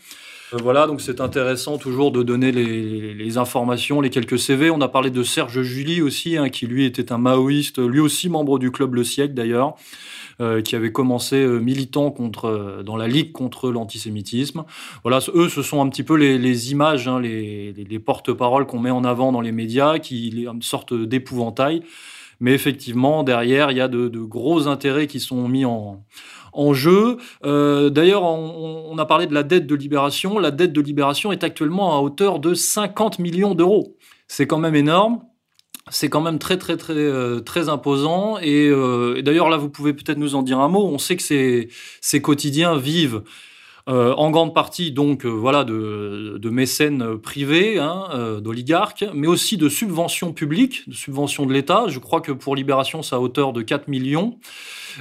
Euh, 0.53 0.59
voilà, 0.63 0.87
donc 0.87 1.01
c'est 1.01 1.21
intéressant 1.21 1.79
toujours 1.79 2.13
de 2.13 2.23
donner 2.23 2.53
les, 2.53 3.39
informations, 3.39 4.01
les 4.01 4.11
quelques 4.11 4.39
CV. 4.39 4.71
On 4.71 4.81
a 4.81 4.89
parlé 4.89 5.11
de 5.11 5.23
Serge 5.23 5.63
Julie 5.63 6.03
aussi, 6.03 6.37
hein, 6.37 6.49
qui 6.49 6.67
lui 6.67 6.85
était 6.85 7.13
un 7.13 7.19
maoïste, 7.19 7.79
lui 7.79 8.01
aussi 8.01 8.29
membre 8.29 8.59
du 8.59 8.71
club 8.71 8.95
Le 8.95 9.05
Siècle 9.05 9.35
d'ailleurs. 9.35 9.75
Euh, 10.41 10.63
qui 10.63 10.75
avait 10.77 10.91
commencé 10.91 11.37
euh, 11.37 11.59
militant 11.59 12.11
contre, 12.11 12.83
dans 12.85 12.97
la 12.97 13.07
Ligue 13.07 13.33
contre 13.33 13.71
l'antisémitisme. 13.71 14.65
Voilà, 15.05 15.19
eux, 15.35 15.51
ce 15.51 15.61
sont 15.61 15.83
un 15.83 15.89
petit 15.91 16.03
peu 16.03 16.17
les, 16.17 16.73
images, 16.73 17.07
hein, 17.07 17.21
les, 17.21 17.99
porte-paroles 18.05 18.67
qu'on 18.67 18.79
met 18.79 18.91
en 18.91 19.05
avant 19.05 19.31
dans 19.31 19.43
les 19.43 19.53
médias, 19.53 19.99
qui 19.99 20.47
une 20.51 20.63
sorte 20.63 20.95
d'épouvantail. 20.95 21.83
Mais 22.41 22.55
effectivement, 22.55 23.23
derrière, 23.23 23.71
il 23.71 23.77
y 23.77 23.81
a 23.81 23.89
de, 23.89 24.09
gros 24.09 24.67
intérêts 24.67 25.07
qui 25.07 25.21
sont 25.21 25.47
mis 25.49 25.65
en, 25.67 26.03
en 26.53 26.75
jeu. 26.75 27.17
Euh, 27.45 27.91
d'ailleurs, 27.91 28.23
on, 28.23 28.97
a 28.99 29.07
parlé 29.07 29.27
de 29.27 29.35
la 29.35 29.43
dette 29.43 29.67
de 29.67 29.75
libération. 29.75 30.39
La 30.39 30.51
dette 30.51 30.73
de 30.73 30.81
libération 30.81 31.33
est 31.33 31.45
actuellement 31.45 31.97
à 31.97 32.01
hauteur 32.01 32.39
de 32.39 32.55
50 32.55 33.19
millions 33.19 33.55
d'euros. 33.55 33.97
C'est 34.29 34.47
quand 34.47 34.59
même 34.59 34.75
énorme. 34.75 35.23
C'est 35.91 36.09
quand 36.09 36.21
même 36.21 36.39
très 36.39 36.59
très 36.59 36.77
très 36.77 36.95
euh, 36.95 37.41
très 37.41 37.69
imposant 37.69 38.37
euh, 38.41 39.17
et, 39.17 39.23
d'ailleurs 39.23 39.49
là 39.49 39.57
vous 39.57 39.69
pouvez 39.69 39.93
peut-être 39.93 40.17
nous 40.17 40.37
en 40.37 40.43
dire 40.43 40.61
un 40.61 40.69
mot. 40.69 40.87
On 40.87 40.99
sait 40.99 41.17
que 41.17 41.23
ces, 41.25 41.69
ces 42.01 42.23
quotidiens 42.23 42.77
vivent 42.77 43.23
en 43.87 44.31
grande 44.31 44.55
partie 44.55 44.93
donc 44.93 45.25
voilà 45.25 45.65
de, 45.65 46.51
mécènes 46.51 47.19
privés, 47.19 47.79
hein, 47.79 48.41
d'oligarques, 48.41 49.05
mais 49.15 49.27
aussi 49.27 49.57
de 49.57 49.69
subventions 49.69 50.33
publiques, 50.33 50.89
de 50.89 50.95
subventions 50.95 51.47
de 51.47 51.53
l'État. 51.53 51.85
Je 51.89 51.99
crois 51.99 52.21
que 52.21 52.33
pour 52.33 52.57
Libération, 52.57 53.03
c'est 53.03 53.15
à 53.15 53.21
hauteur 53.21 53.53
de 53.53 53.63
4 53.63 53.89
millions. 53.89 54.39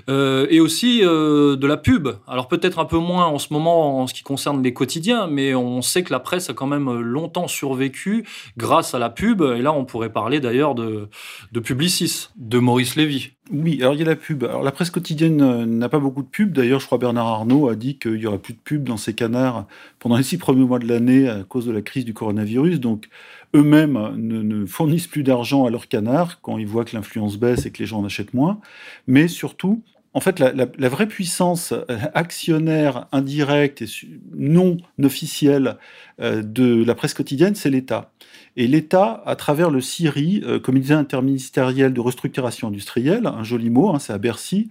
Euh, 0.09 0.47
et 0.49 0.59
aussi 0.59 1.01
euh, 1.03 1.55
de 1.55 1.67
la 1.67 1.77
pub. 1.77 2.09
Alors 2.27 2.47
peut-être 2.47 2.79
un 2.79 2.85
peu 2.85 2.97
moins 2.97 3.25
en 3.25 3.39
ce 3.39 3.51
moment 3.51 4.01
en 4.01 4.07
ce 4.07 4.13
qui 4.13 4.23
concerne 4.23 4.63
les 4.63 4.73
quotidiens, 4.73 5.27
mais 5.27 5.53
on 5.53 5.81
sait 5.81 6.03
que 6.03 6.11
la 6.11 6.19
presse 6.19 6.49
a 6.49 6.53
quand 6.53 6.67
même 6.67 6.99
longtemps 6.99 7.47
survécu 7.47 8.25
grâce 8.57 8.93
à 8.93 8.99
la 8.99 9.09
pub. 9.09 9.41
Et 9.41 9.61
là, 9.61 9.73
on 9.73 9.85
pourrait 9.85 10.11
parler 10.11 10.39
d'ailleurs 10.39 10.75
de, 10.75 11.09
de 11.51 11.59
Publicis, 11.59 12.29
de 12.35 12.59
Maurice 12.59 12.95
Lévy. 12.95 13.31
Oui, 13.53 13.79
alors 13.81 13.95
il 13.95 13.99
y 13.99 14.03
a 14.03 14.05
la 14.05 14.15
pub. 14.15 14.45
Alors 14.45 14.63
la 14.63 14.71
presse 14.71 14.89
quotidienne 14.91 15.41
euh, 15.41 15.65
n'a 15.65 15.89
pas 15.89 15.99
beaucoup 15.99 16.21
de 16.21 16.27
pub. 16.27 16.53
D'ailleurs, 16.53 16.79
je 16.79 16.85
crois 16.85 16.97
Bernard 16.97 17.27
Arnault 17.27 17.67
a 17.67 17.75
dit 17.75 17.97
qu'il 17.97 18.15
y 18.15 18.25
aurait 18.25 18.37
plus 18.39 18.53
de 18.53 18.59
pub 18.59 18.85
dans 18.85 18.95
ses 18.95 19.13
canards 19.13 19.67
pendant 19.99 20.15
les 20.15 20.23
six 20.23 20.37
premiers 20.37 20.63
mois 20.63 20.79
de 20.79 20.87
l'année 20.87 21.27
à 21.27 21.43
cause 21.43 21.65
de 21.65 21.71
la 21.71 21.81
crise 21.81 22.05
du 22.05 22.13
coronavirus. 22.13 22.79
Donc 22.79 23.09
eux-mêmes 23.53 24.13
ne, 24.15 24.65
fournissent 24.65 25.07
plus 25.07 25.23
d'argent 25.23 25.65
à 25.65 25.69
leurs 25.69 25.89
canards 25.89 26.39
quand 26.41 26.57
ils 26.57 26.67
voient 26.67 26.85
que 26.85 26.95
l'influence 26.95 27.37
baisse 27.37 27.65
et 27.65 27.71
que 27.71 27.79
les 27.79 27.85
gens 27.85 27.99
en 27.99 28.05
achètent 28.05 28.33
moins. 28.33 28.61
Mais 29.05 29.27
surtout, 29.27 29.83
en 30.13 30.21
fait, 30.21 30.39
la, 30.39 30.89
vraie 30.89 31.07
puissance 31.07 31.73
euh, 31.73 31.97
actionnaire 32.13 33.07
indirecte 33.11 33.81
et 33.81 33.87
non 34.33 34.77
officielle 35.03 35.77
euh, 36.21 36.41
de 36.41 36.83
la 36.85 36.95
presse 36.95 37.13
quotidienne, 37.13 37.55
c'est 37.55 37.69
l'État. 37.69 38.11
Et 38.57 38.67
l'État, 38.67 39.23
à 39.25 39.35
travers 39.35 39.69
le 39.69 39.81
CIRI, 39.81 40.41
euh, 40.45 40.59
Comité 40.59 40.93
interministériel 40.93 41.93
de 41.93 41.99
restructuration 41.99 42.67
industrielle, 42.67 43.25
un 43.27 43.43
joli 43.43 43.69
mot, 43.69 43.89
hein, 43.89 43.99
c'est 43.99 44.13
à 44.13 44.17
Bercy, 44.17 44.69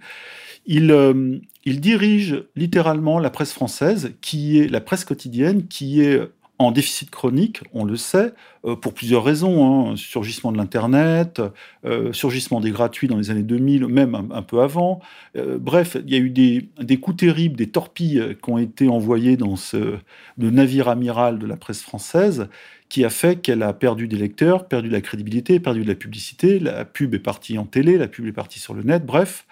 il, 0.67 1.41
il 1.65 1.81
dirige 1.81 2.43
littéralement 2.55 3.17
la 3.17 3.31
presse 3.31 3.51
française, 3.51 4.13
qui 4.21 4.59
est 4.59 4.67
la 4.67 4.79
presse 4.79 5.05
quotidienne, 5.05 5.67
qui 5.67 6.01
est 6.01 6.21
en 6.61 6.71
déficit 6.71 7.09
chronique, 7.09 7.61
on 7.73 7.83
le 7.83 7.95
sait, 7.95 8.33
euh, 8.65 8.75
pour 8.75 8.93
plusieurs 8.93 9.23
raisons. 9.23 9.91
Hein. 9.91 9.95
Surgissement 9.95 10.51
de 10.51 10.57
l'Internet, 10.57 11.41
euh, 11.85 12.13
surgissement 12.13 12.59
des 12.59 12.71
gratuits 12.71 13.07
dans 13.07 13.17
les 13.17 13.31
années 13.31 13.43
2000, 13.43 13.87
même 13.87 14.15
un, 14.31 14.41
peu 14.41 14.61
avant. 14.61 15.01
Euh, 15.35 15.57
bref, 15.59 15.97
il 16.05 16.13
y 16.13 16.15
a 16.15 16.19
eu 16.19 16.29
des, 16.29 16.69
des, 16.79 16.97
coups 16.97 17.17
terribles, 17.17 17.55
des 17.55 17.69
torpilles 17.69 18.37
qui 18.41 18.49
ont 18.49 18.57
été 18.57 18.87
envoyées 18.87 19.37
dans 19.37 19.55
ce 19.55 19.97
le 20.37 20.49
navire 20.49 20.87
amiral 20.87 21.39
de 21.39 21.45
la 21.45 21.57
presse 21.57 21.81
française, 21.81 22.47
qui 22.89 23.05
a 23.05 23.09
fait 23.09 23.41
qu'elle 23.41 23.63
a 23.63 23.73
perdu 23.73 24.07
des 24.07 24.17
lecteurs, 24.17 24.67
perdu 24.67 24.89
de 24.89 24.93
la 24.93 25.01
crédibilité, 25.01 25.59
perdu 25.59 25.83
de 25.83 25.87
la 25.87 25.95
publicité. 25.95 26.59
La 26.59 26.85
pub 26.85 27.13
est 27.15 27.19
partie 27.19 27.57
en 27.57 27.65
télé, 27.65 27.97
la 27.97 28.07
pub 28.07 28.25
est 28.27 28.31
partie 28.31 28.59
sur 28.59 28.73
le 28.73 28.83
net. 28.83 29.05
Bref, 29.05 29.45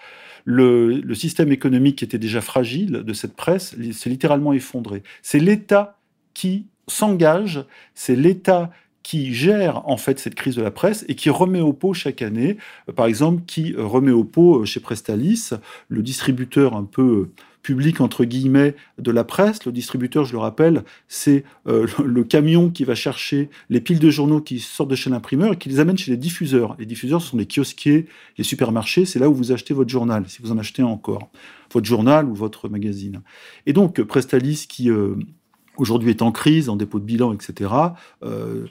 le, 0.44 1.00
le 1.00 1.14
système 1.14 1.52
économique 1.52 1.96
qui 1.96 2.04
était 2.04 2.18
déjà 2.18 2.40
fragile 2.40 2.92
de 2.92 3.12
cette 3.12 3.34
presse 3.34 3.74
s'est 3.92 4.10
littéralement 4.10 4.52
effondré. 4.52 5.02
C'est 5.22 5.38
l'État 5.38 5.98
qui 6.34 6.66
s'engage, 6.90 7.64
c'est 7.94 8.16
l'État 8.16 8.70
qui 9.02 9.34
gère 9.34 9.88
en 9.88 9.96
fait 9.96 10.18
cette 10.18 10.34
crise 10.34 10.56
de 10.56 10.62
la 10.62 10.70
presse 10.70 11.04
et 11.08 11.14
qui 11.14 11.30
remet 11.30 11.60
au 11.60 11.72
pot 11.72 11.94
chaque 11.94 12.22
année, 12.22 12.58
euh, 12.88 12.92
par 12.92 13.06
exemple, 13.06 13.42
qui 13.46 13.74
euh, 13.74 13.84
remet 13.84 14.12
au 14.12 14.24
pot 14.24 14.60
euh, 14.60 14.64
chez 14.64 14.80
Prestalis, 14.80 15.50
le 15.88 16.02
distributeur 16.02 16.76
un 16.76 16.84
peu 16.84 17.30
public 17.62 18.00
entre 18.00 18.24
guillemets 18.24 18.74
de 18.98 19.10
la 19.10 19.24
presse. 19.24 19.64
Le 19.66 19.72
distributeur, 19.72 20.24
je 20.24 20.32
le 20.32 20.38
rappelle, 20.38 20.82
c'est 21.08 21.44
le, 21.66 22.24
camion 22.24 22.70
qui 22.70 22.84
va 22.84 22.94
chercher 22.94 23.50
les 23.68 23.82
piles 23.82 23.98
de 23.98 24.08
journaux 24.08 24.40
qui 24.40 24.60
sortent 24.60 24.88
de 24.88 24.94
chez 24.94 25.10
l'imprimeur 25.10 25.52
et 25.52 25.56
qui 25.56 25.68
les 25.68 25.78
amène 25.78 25.98
chez 25.98 26.10
les 26.10 26.16
diffuseurs. 26.16 26.74
Les 26.78 26.86
diffuseurs, 26.86 27.20
ce 27.20 27.28
sont 27.28 27.36
les 27.36 27.46
kiosquiers, 27.46 28.06
les 28.38 28.44
supermarchés. 28.44 29.04
C'est 29.04 29.18
là 29.18 29.28
où 29.28 29.34
vous 29.34 29.52
achetez 29.52 29.74
votre 29.74 29.90
journal, 29.90 30.24
si 30.26 30.40
vous 30.40 30.52
en 30.52 30.58
achetez 30.58 30.82
encore, 30.82 31.28
votre 31.70 31.84
journal 31.84 32.26
ou 32.30 32.34
votre 32.34 32.70
magazine. 32.70 33.20
Et 33.66 33.74
donc 33.74 34.00
Prestalis 34.00 34.64
qui 34.66 34.88
aujourd'hui 35.80 36.10
est 36.10 36.22
en 36.22 36.30
crise, 36.30 36.68
en 36.68 36.76
dépôt 36.76 36.98
de 36.98 37.04
bilan, 37.04 37.32
etc., 37.32 37.70
euh, 38.22 38.66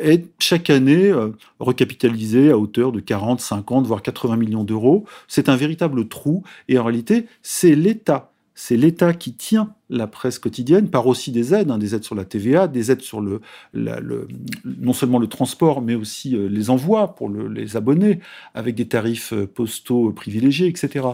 est 0.00 0.26
chaque 0.38 0.70
année 0.70 1.10
euh, 1.10 1.30
recapitalisé 1.60 2.50
à 2.50 2.58
hauteur 2.58 2.90
de 2.90 3.00
40, 3.00 3.40
50, 3.40 3.86
voire 3.86 4.02
80 4.02 4.36
millions 4.36 4.64
d'euros. 4.64 5.04
C'est 5.28 5.48
un 5.48 5.56
véritable 5.56 6.08
trou, 6.08 6.42
et 6.68 6.78
en 6.78 6.84
réalité, 6.84 7.26
c'est 7.42 7.74
l'État. 7.74 8.30
C'est 8.56 8.76
l'État 8.76 9.12
qui 9.12 9.34
tient 9.34 9.74
la 9.90 10.06
presse 10.06 10.38
quotidienne 10.38 10.88
par 10.88 11.08
aussi 11.08 11.32
des 11.32 11.54
aides, 11.54 11.72
hein, 11.72 11.78
des 11.78 11.94
aides 11.94 12.04
sur 12.04 12.14
la 12.14 12.24
TVA, 12.24 12.68
des 12.68 12.92
aides 12.92 13.00
sur 13.00 13.20
le, 13.20 13.40
non 13.74 14.92
seulement 14.92 15.18
le 15.18 15.26
transport, 15.26 15.82
mais 15.82 15.96
aussi 15.96 16.36
euh, 16.36 16.48
les 16.48 16.70
envois 16.70 17.16
pour 17.16 17.28
les 17.28 17.76
abonnés, 17.76 18.20
avec 18.54 18.76
des 18.76 18.86
tarifs 18.86 19.32
euh, 19.32 19.46
postaux 19.46 20.12
privilégiés, 20.12 20.68
etc. 20.68 21.04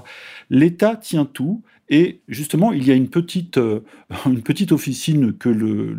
L'État 0.50 0.96
tient 0.96 1.24
tout, 1.24 1.62
et 1.90 2.20
justement, 2.28 2.72
il 2.72 2.86
y 2.86 2.92
a 2.92 2.94
une 2.94 3.08
petite, 3.08 3.58
euh, 3.58 3.80
une 4.26 4.42
petite 4.42 4.72
officine 4.72 5.34
que 5.36 5.48
le, 5.48 5.92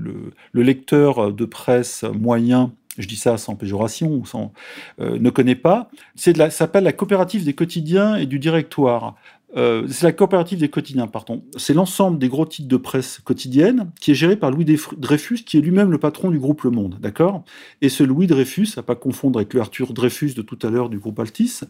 le, 0.54 0.64
lecteur 0.64 1.34
de 1.34 1.46
presse 1.46 2.04
moyen 2.04 2.72
je 2.98 3.08
dis 3.08 3.16
ça 3.16 3.38
sans 3.38 3.56
péjoration, 3.56 4.26
sans, 4.26 4.52
euh, 5.00 5.18
ne 5.18 5.30
connaît 5.30 5.56
pas, 5.56 5.90
c'est 6.16 6.36
ça 6.36 6.50
s'appelle 6.50 6.84
la 6.84 6.92
coopérative 6.92 7.46
des 7.46 7.54
quotidiens 7.54 8.16
et 8.16 8.26
du 8.26 8.38
directoire. 8.38 9.16
Euh, 9.58 9.86
c'est 9.90 10.06
la 10.06 10.12
coopérative 10.14 10.60
des 10.60 10.70
quotidiens, 10.70 11.08
pardon. 11.08 11.44
C'est 11.58 11.74
l'ensemble 11.74 12.20
des 12.20 12.30
gros 12.30 12.46
titres 12.46 12.70
de 12.70 12.78
presse 12.78 13.20
quotidienne 13.24 13.92
qui 14.00 14.12
est 14.12 14.16
géré 14.16 14.36
par 14.36 14.52
Louis 14.52 14.66
Dreyfus, 14.98 15.44
qui 15.46 15.58
est 15.58 15.62
lui-même 15.62 15.92
le 15.92 15.98
patron 15.98 16.32
du 16.32 16.40
groupe 16.40 16.64
Le 16.64 16.72
Monde, 16.72 16.98
d'accord? 17.02 17.44
Et 17.82 17.90
ce 17.90 18.04
Louis 18.04 18.28
Dreyfus, 18.28 18.70
à 18.78 18.84
pas 18.84 18.96
confondre 18.96 19.40
avec 19.40 19.54
le 19.54 19.62
Arthur 19.62 19.94
Dreyfus 19.94 20.34
de 20.36 20.42
tout 20.42 20.60
à 20.62 20.70
l'heure 20.70 20.90
du 20.90 21.00
groupe 21.00 21.20
Altis, 21.20 21.62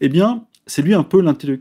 eh 0.00 0.08
bien, 0.08 0.44
c'est 0.66 0.82
lui 0.82 0.94
un 0.94 1.02
peu 1.02 1.20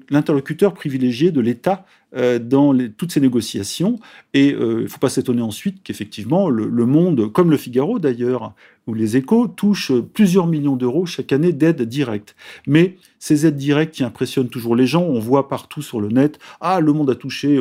l'interlocuteur 0.10 0.74
privilégié 0.74 1.32
de 1.32 1.42
l'État 1.42 1.86
euh, 2.16 2.40
dans 2.40 2.78
toutes 2.98 3.12
ces 3.12 3.22
négociations. 3.22 4.00
Et 4.34 4.54
euh, 4.54 4.80
il 4.80 4.84
ne 4.84 4.88
faut 4.88 5.00
pas 5.00 5.10
s'étonner 5.10 5.42
ensuite 5.42 5.82
qu'effectivement, 5.84 6.50
le, 6.50 6.86
Monde, 6.86 7.32
comme 7.32 7.50
le 7.50 7.58
Figaro 7.58 8.00
d'ailleurs, 8.00 8.54
ou 8.86 8.94
les 8.94 9.18
échos, 9.18 9.48
touchent 9.48 9.94
plusieurs 10.14 10.46
millions 10.46 10.76
d'euros 10.76 11.06
chaque 11.06 11.32
année 11.32 11.54
d'aides 11.54 11.82
directes. 11.84 12.36
Mais 12.68 12.98
ces 13.18 13.46
aides 13.46 13.56
directes 13.56 13.96
qui 13.96 14.04
impressionnent 14.04 14.50
toujours 14.50 14.76
les 14.76 14.88
gens, 14.88 15.04
on 15.04 15.20
voit 15.20 15.48
partout 15.48 15.82
sur 15.82 16.02
le 16.02 16.10
net, 16.10 16.38
ah, 16.60 16.80
le 16.80 16.92
Monde 16.94 17.10
a 17.10 17.16
touché 17.16 17.60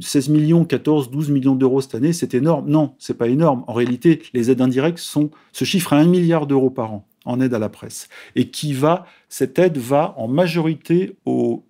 16 0.00 0.28
euh, 0.28 0.32
millions, 0.32 0.64
14, 0.64 1.10
12 1.10 1.30
millions 1.30 1.54
d'euros 1.54 1.80
cette 1.80 1.94
année, 1.94 2.12
c'est 2.12 2.34
énorme. 2.34 2.70
Non, 2.70 2.94
c'est 2.98 3.18
pas 3.18 3.28
énorme. 3.28 3.64
En 3.66 3.72
réalité, 3.72 4.22
les 4.32 4.50
aides 4.50 4.60
indirectes 4.60 4.98
sont, 4.98 5.30
se 5.52 5.64
chiffrent 5.64 5.92
à 5.92 5.96
1 5.96 6.06
milliard 6.06 6.46
d'euros 6.46 6.70
par 6.70 6.92
an 6.92 7.06
en 7.24 7.40
aide 7.40 7.54
à 7.54 7.58
la 7.58 7.68
presse. 7.68 8.08
Et 8.36 8.48
qui 8.48 8.72
va, 8.72 9.06
cette 9.28 9.58
aide 9.58 9.78
va 9.78 10.14
en 10.16 10.28
majorité 10.28 11.16
au, 11.24 11.64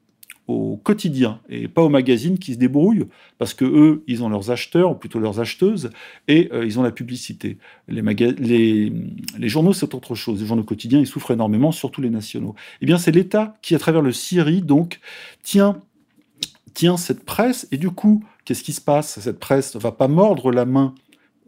quotidien 0.84 1.40
et 1.48 1.66
pas 1.66 1.80
aux 1.80 1.88
magazines 1.88 2.38
qui 2.38 2.52
se 2.52 2.58
débrouillent 2.58 3.06
parce 3.38 3.54
que 3.54 3.64
eux, 3.64 4.04
ils 4.06 4.22
ont 4.22 4.28
leurs 4.28 4.50
acheteurs 4.50 4.90
ou 4.90 4.94
plutôt 4.94 5.18
leurs 5.18 5.40
acheteuses 5.40 5.88
et 6.28 6.50
euh, 6.52 6.66
ils 6.66 6.78
ont 6.78 6.82
la 6.82 6.90
publicité. 6.90 7.56
Les, 7.88 8.02
les, 8.02 9.48
journaux, 9.48 9.72
c'est 9.72 9.94
autre 9.94 10.14
chose. 10.14 10.40
Les 10.40 10.46
journaux 10.46 10.62
quotidiens, 10.62 10.98
ils 10.98 11.06
souffrent 11.06 11.30
énormément, 11.30 11.72
surtout 11.72 12.02
les 12.02 12.10
nationaux. 12.10 12.54
Eh 12.82 12.86
bien, 12.86 12.98
c'est 12.98 13.12
l'État 13.12 13.56
qui, 13.62 13.74
à 13.74 13.78
travers 13.78 14.02
le 14.02 14.12
CIRI, 14.12 14.60
donc, 14.60 15.00
tient, 15.42 15.80
tient 16.74 16.98
cette 16.98 17.24
presse 17.24 17.66
et 17.70 17.78
du 17.78 17.88
coup, 17.88 18.22
qu'est-ce 18.44 18.62
qui 18.62 18.74
se 18.74 18.82
passe? 18.82 19.20
Cette 19.20 19.38
presse 19.38 19.76
va 19.76 19.92
pas 19.92 20.08
mordre 20.08 20.52
la 20.52 20.66
main 20.66 20.94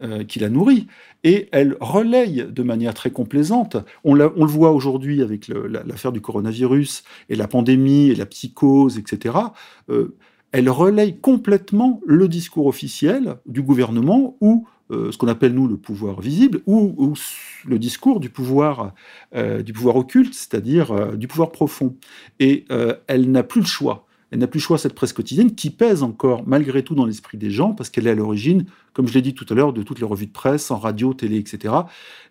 euh, 0.03 0.25
qui 0.25 0.39
la 0.39 0.49
nourrit, 0.49 0.87
et 1.23 1.47
elle 1.53 1.77
relaye 1.79 2.45
de 2.49 2.63
manière 2.63 2.93
très 2.93 3.11
complaisante. 3.11 3.77
On, 4.03 4.13
le 4.13 4.27
voit 4.27 4.71
aujourd'hui 4.71 5.21
avec 5.21 5.47
l'affaire 5.47 6.11
du 6.11 6.19
coronavirus 6.19 7.05
et 7.29 7.35
la 7.35 7.47
pandémie 7.47 8.09
et 8.09 8.15
la 8.15 8.25
psychose, 8.25 8.97
etc. 8.97 9.35
Euh, 9.89 10.17
elle 10.51 10.69
relaye 10.69 11.17
complètement 11.17 12.01
le 12.05 12.27
discours 12.27 12.65
officiel 12.65 13.37
du 13.45 13.61
gouvernement 13.61 14.35
ou 14.41 14.67
euh, 14.91 15.13
ce 15.13 15.17
qu'on 15.17 15.29
appelle 15.29 15.53
nous 15.53 15.67
le 15.67 15.77
pouvoir 15.77 16.19
visible 16.19 16.59
ou, 16.65 17.13
le 17.65 17.79
discours 17.79 18.19
du 18.19 18.29
pouvoir 18.29 18.93
du 19.33 19.71
pouvoir 19.71 19.95
occulte, 19.95 20.33
c'est-à-dire 20.33 21.15
du 21.15 21.29
pouvoir 21.29 21.53
profond. 21.53 21.95
Et 22.41 22.65
elle 23.07 23.31
n'a 23.31 23.43
plus 23.43 23.61
le 23.61 23.67
choix. 23.67 24.05
Elle 24.35 24.41
n'a 24.41 24.47
plus 24.47 24.57
le 24.57 24.63
choix, 24.63 24.77
cette 24.77 24.95
presse 24.95 25.13
quotidienne, 25.13 25.55
qui 25.55 25.69
pèse 25.69 26.03
encore 26.03 26.43
malgré 26.45 26.83
tout 26.83 26.93
dans 26.93 27.05
l'esprit 27.05 27.37
des 27.37 27.51
gens, 27.51 27.71
parce 27.71 27.89
qu'elle 27.89 28.05
est 28.05 28.09
à 28.09 28.15
l'origine, 28.15 28.65
comme 28.91 29.07
je 29.07 29.13
l'ai 29.13 29.21
dit 29.21 29.33
tout 29.33 29.45
à 29.49 29.53
l'heure, 29.53 29.71
de 29.71 29.81
toutes 29.81 30.01
les 30.01 30.05
revues 30.05 30.25
de 30.25 30.33
presse, 30.33 30.71
en 30.71 30.77
radio, 30.77 31.13
télé, 31.13 31.37
etc. 31.37 31.73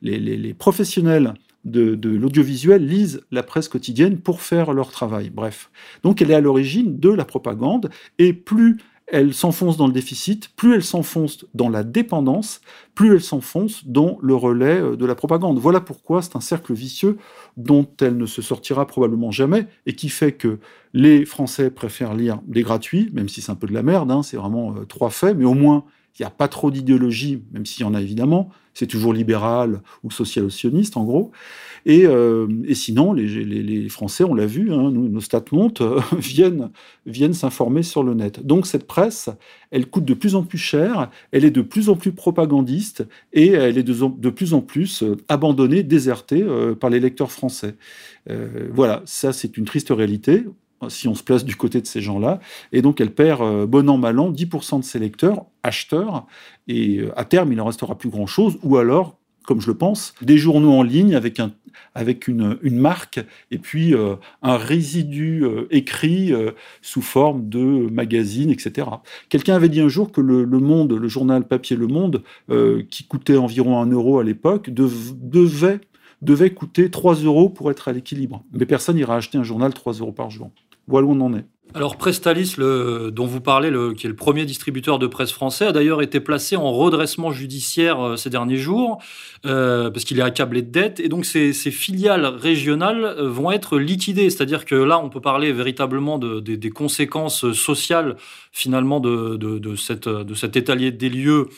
Les, 0.02 0.52
professionnels 0.52 1.32
de, 1.64 1.94
de 1.94 2.10
l'audiovisuel 2.10 2.86
lisent 2.86 3.22
la 3.30 3.42
presse 3.42 3.68
quotidienne 3.68 4.18
pour 4.18 4.42
faire 4.42 4.74
leur 4.74 4.90
travail. 4.90 5.30
Bref. 5.30 5.70
Donc 6.02 6.20
elle 6.20 6.30
est 6.30 6.34
à 6.34 6.42
l'origine 6.42 7.00
de 7.00 7.08
la 7.08 7.24
propagande, 7.24 7.88
et 8.18 8.34
plus 8.34 8.76
elle 9.06 9.34
s'enfonce 9.34 9.76
dans 9.76 9.86
le 9.86 9.92
déficit, 9.92 10.48
plus 10.56 10.74
elle 10.74 10.84
s'enfonce 10.84 11.44
dans 11.54 11.68
la 11.68 11.84
dépendance, 11.84 12.60
plus 12.94 13.14
elle 13.14 13.22
s'enfonce 13.22 13.86
dans 13.86 14.18
le 14.22 14.34
relais 14.34 14.80
euh, 14.80 14.96
de 14.96 15.06
la 15.06 15.14
propagande. 15.14 15.58
Voilà 15.58 15.80
pourquoi 15.80 16.22
c'est 16.22 16.36
un 16.36 16.40
cercle 16.40 16.72
vicieux 16.72 17.18
dont 17.56 17.86
elle 18.00 18.16
ne 18.16 18.26
se 18.26 18.42
sortira 18.42 18.86
probablement 18.86 19.30
jamais 19.30 19.66
et 19.86 19.94
qui 19.94 20.08
fait 20.08 20.32
que 20.32 20.58
les 20.94 21.24
Français 21.24 21.70
préfèrent 21.70 22.14
lire 22.14 22.40
des 22.46 22.62
gratuits, 22.62 23.10
même 23.12 23.28
si 23.28 23.42
c'est 23.42 23.52
un 23.52 23.56
peu 23.56 23.66
de 23.66 23.74
la 23.74 23.82
merde, 23.82 24.10
hein, 24.10 24.22
c'est 24.22 24.36
vraiment 24.36 24.74
euh, 24.74 24.84
trois 24.84 25.10
faits, 25.10 25.36
mais 25.36 25.44
au 25.44 25.54
moins 25.54 25.84
il 26.18 26.22
n'y 26.22 26.26
a 26.26 26.30
pas 26.30 26.48
trop 26.48 26.70
d'idéologie, 26.70 27.42
même 27.52 27.66
s'il 27.66 27.82
y 27.82 27.84
en 27.84 27.94
a 27.94 28.00
évidemment. 28.00 28.50
C'est 28.72 28.86
toujours 28.86 29.12
libéral 29.12 29.82
ou 30.02 30.10
social-sioniste, 30.10 30.96
en 30.96 31.04
gros. 31.04 31.32
Et, 31.86 32.06
euh, 32.06 32.46
sinon, 32.72 33.12
les, 33.12 33.88
Français, 33.88 34.24
on 34.24 34.34
l'a 34.34 34.46
vu, 34.46 34.72
hein, 34.72 34.90
nos, 34.90 35.20
stats 35.20 35.44
montent, 35.52 35.82
viennent, 36.18 36.70
viennent 37.06 37.34
s'informer 37.34 37.82
sur 37.82 38.02
le 38.02 38.14
net. 38.14 38.44
Donc 38.44 38.66
cette 38.66 38.86
presse, 38.86 39.28
elle 39.70 39.86
coûte 39.86 40.04
de 40.04 40.14
plus 40.14 40.34
en 40.34 40.42
plus 40.42 40.58
cher, 40.58 41.10
elle 41.30 41.44
est 41.44 41.50
de 41.50 41.62
plus 41.62 41.88
en 41.88 41.96
plus 41.96 42.12
propagandiste 42.12 43.06
et 43.32 43.48
elle 43.48 43.78
est 43.78 43.82
de, 43.82 44.30
plus 44.30 44.54
en 44.54 44.60
plus 44.60 45.02
euh, 45.02 45.16
abandonnée, 45.28 45.82
désertée 45.82 46.42
euh, 46.42 46.74
par 46.74 46.90
les 46.90 47.00
lecteurs 47.00 47.30
français. 47.30 47.76
voilà, 48.72 49.02
ça 49.04 49.32
c'est 49.32 49.56
une 49.56 49.64
triste 49.64 49.90
réalité 49.90 50.44
si 50.88 51.08
on 51.08 51.14
se 51.14 51.22
place 51.22 51.44
du 51.44 51.56
côté 51.56 51.80
de 51.80 51.86
ces 51.86 52.00
gens-là. 52.00 52.40
Et 52.72 52.82
donc, 52.82 53.00
elle 53.00 53.12
perd, 53.12 53.42
euh, 53.42 53.66
bon 53.66 53.88
an, 53.88 53.98
mal 53.98 54.18
an, 54.18 54.30
10% 54.30 54.80
de 54.80 54.84
ses 54.84 54.98
lecteurs, 54.98 55.46
acheteurs, 55.62 56.26
et 56.68 56.98
euh, 56.98 57.12
à 57.18 57.24
terme, 57.24 57.52
il 57.52 57.56
n'en 57.56 57.66
restera 57.66 57.96
plus 57.96 58.08
grand-chose, 58.08 58.58
ou 58.62 58.76
alors, 58.76 59.18
comme 59.44 59.60
je 59.60 59.68
le 59.68 59.76
pense, 59.76 60.14
des 60.22 60.38
journaux 60.38 60.72
en 60.72 60.82
ligne 60.82 61.14
avec, 61.14 61.38
un, 61.38 61.52
avec 61.94 62.28
une, 62.28 62.58
une 62.62 62.78
marque, 62.78 63.20
et 63.50 63.58
puis 63.58 63.94
euh, 63.94 64.16
un 64.42 64.56
résidu 64.56 65.44
écrit 65.70 66.32
sous 66.80 67.02
forme 67.02 67.48
de 67.50 67.60
magazine, 67.90 68.50
etc. 68.50 68.88
Quelqu'un 69.28 69.54
avait 69.54 69.68
dit 69.68 69.80
un 69.80 69.88
jour 69.88 70.12
que 70.12 70.22
le, 70.22 70.46
Monde, 70.46 70.92
le 70.94 71.08
journal 71.08 71.46
papier 71.46 71.76
Le 71.76 71.88
Monde, 71.88 72.22
qui 72.88 73.04
coûtait 73.04 73.36
environ 73.36 73.82
un 73.82 73.86
euro 73.86 74.18
à 74.18 74.24
l'époque, 74.24 74.70
devait 74.70 75.80
devait 76.24 76.50
coûter 76.50 76.90
3 76.90 77.16
euros 77.16 77.48
pour 77.48 77.70
être 77.70 77.88
à 77.88 77.92
l'équilibre. 77.92 78.42
Mais 78.52 78.66
personne 78.66 78.96
n'ira 78.96 79.16
acheter 79.16 79.38
un 79.38 79.44
journal 79.44 79.72
3 79.72 79.94
euros 79.94 80.12
par 80.12 80.30
jour. 80.30 80.50
Voilà 80.86 81.06
où 81.06 81.12
on 81.12 81.20
en 81.20 81.34
est. 81.34 81.46
Alors 81.76 81.96
Prestalis, 81.96 82.54
dont 82.56 83.26
vous 83.26 83.40
parlez, 83.40 83.68
le, 83.68 83.94
qui 83.94 84.06
est 84.06 84.08
le 84.08 84.14
premier 84.14 84.44
distributeur 84.44 85.00
de 85.00 85.08
presse 85.08 85.32
français, 85.32 85.66
a 85.66 85.72
d'ailleurs 85.72 86.02
été 86.02 86.20
placé 86.20 86.54
en 86.54 86.70
redressement 86.70 87.32
judiciaire 87.32 88.00
euh, 88.00 88.16
ces 88.16 88.30
derniers 88.30 88.58
jours, 88.58 89.02
euh, 89.44 89.90
parce 89.90 90.04
qu'il 90.04 90.20
est 90.20 90.22
accablé 90.22 90.62
de 90.62 90.70
dettes, 90.70 91.00
et 91.00 91.08
donc 91.08 91.24
ces, 91.24 91.52
filiales 91.52 92.26
régionales 92.26 93.04
euh, 93.04 93.28
vont 93.28 93.50
être 93.50 93.76
liquidées. 93.76 94.30
C'est-à-dire 94.30 94.66
que 94.66 94.76
là, 94.76 95.00
on 95.00 95.08
peut 95.08 95.20
parler 95.20 95.50
véritablement 95.50 96.18
de, 96.18 96.38
des 96.38 96.70
conséquences 96.70 97.50
sociales, 97.52 98.14
finalement, 98.52 99.00
de, 99.00 99.74
cette, 99.74 100.08
de 100.08 100.34
cet 100.34 100.56
étalier 100.56 100.92
des 100.92 101.08
lieux 101.08 101.48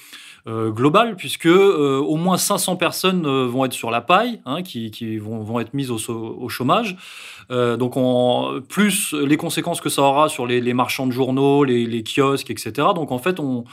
global, 0.47 1.17
puisque 1.17 1.47
au 1.47 2.17
moins 2.17 2.37
500 2.37 2.77
personnes 2.77 3.27
vont 3.47 3.65
être 3.65 3.73
sur 3.73 3.91
la 3.91 4.01
paille, 4.01 4.41
hein, 4.47 4.63
qui, 4.63 4.91
qui 4.91 5.19
vont, 5.19 5.41
vont, 5.41 5.59
être 5.59 5.75
mises 5.75 5.91
au, 5.91 5.99
au 6.09 6.49
chômage. 6.49 6.97
donc, 7.51 7.97
en, 7.97 8.61
plus 8.69 9.13
les 9.13 9.37
conséquences 9.37 9.81
que 9.81 9.89
ça 9.89 10.03
aura 10.03 10.29
sur 10.29 10.47
les, 10.47 10.61
les 10.61 10.75
marchands 10.75 11.07
de 11.07 11.13
journaux, 11.13 11.65
les, 11.65 11.87
les, 11.87 12.05
kiosques, 12.05 12.51
etc. 12.51 12.73
Donc, 12.95 13.11
en 13.11 13.19
fait, 13.19 13.41
on, 13.41 13.65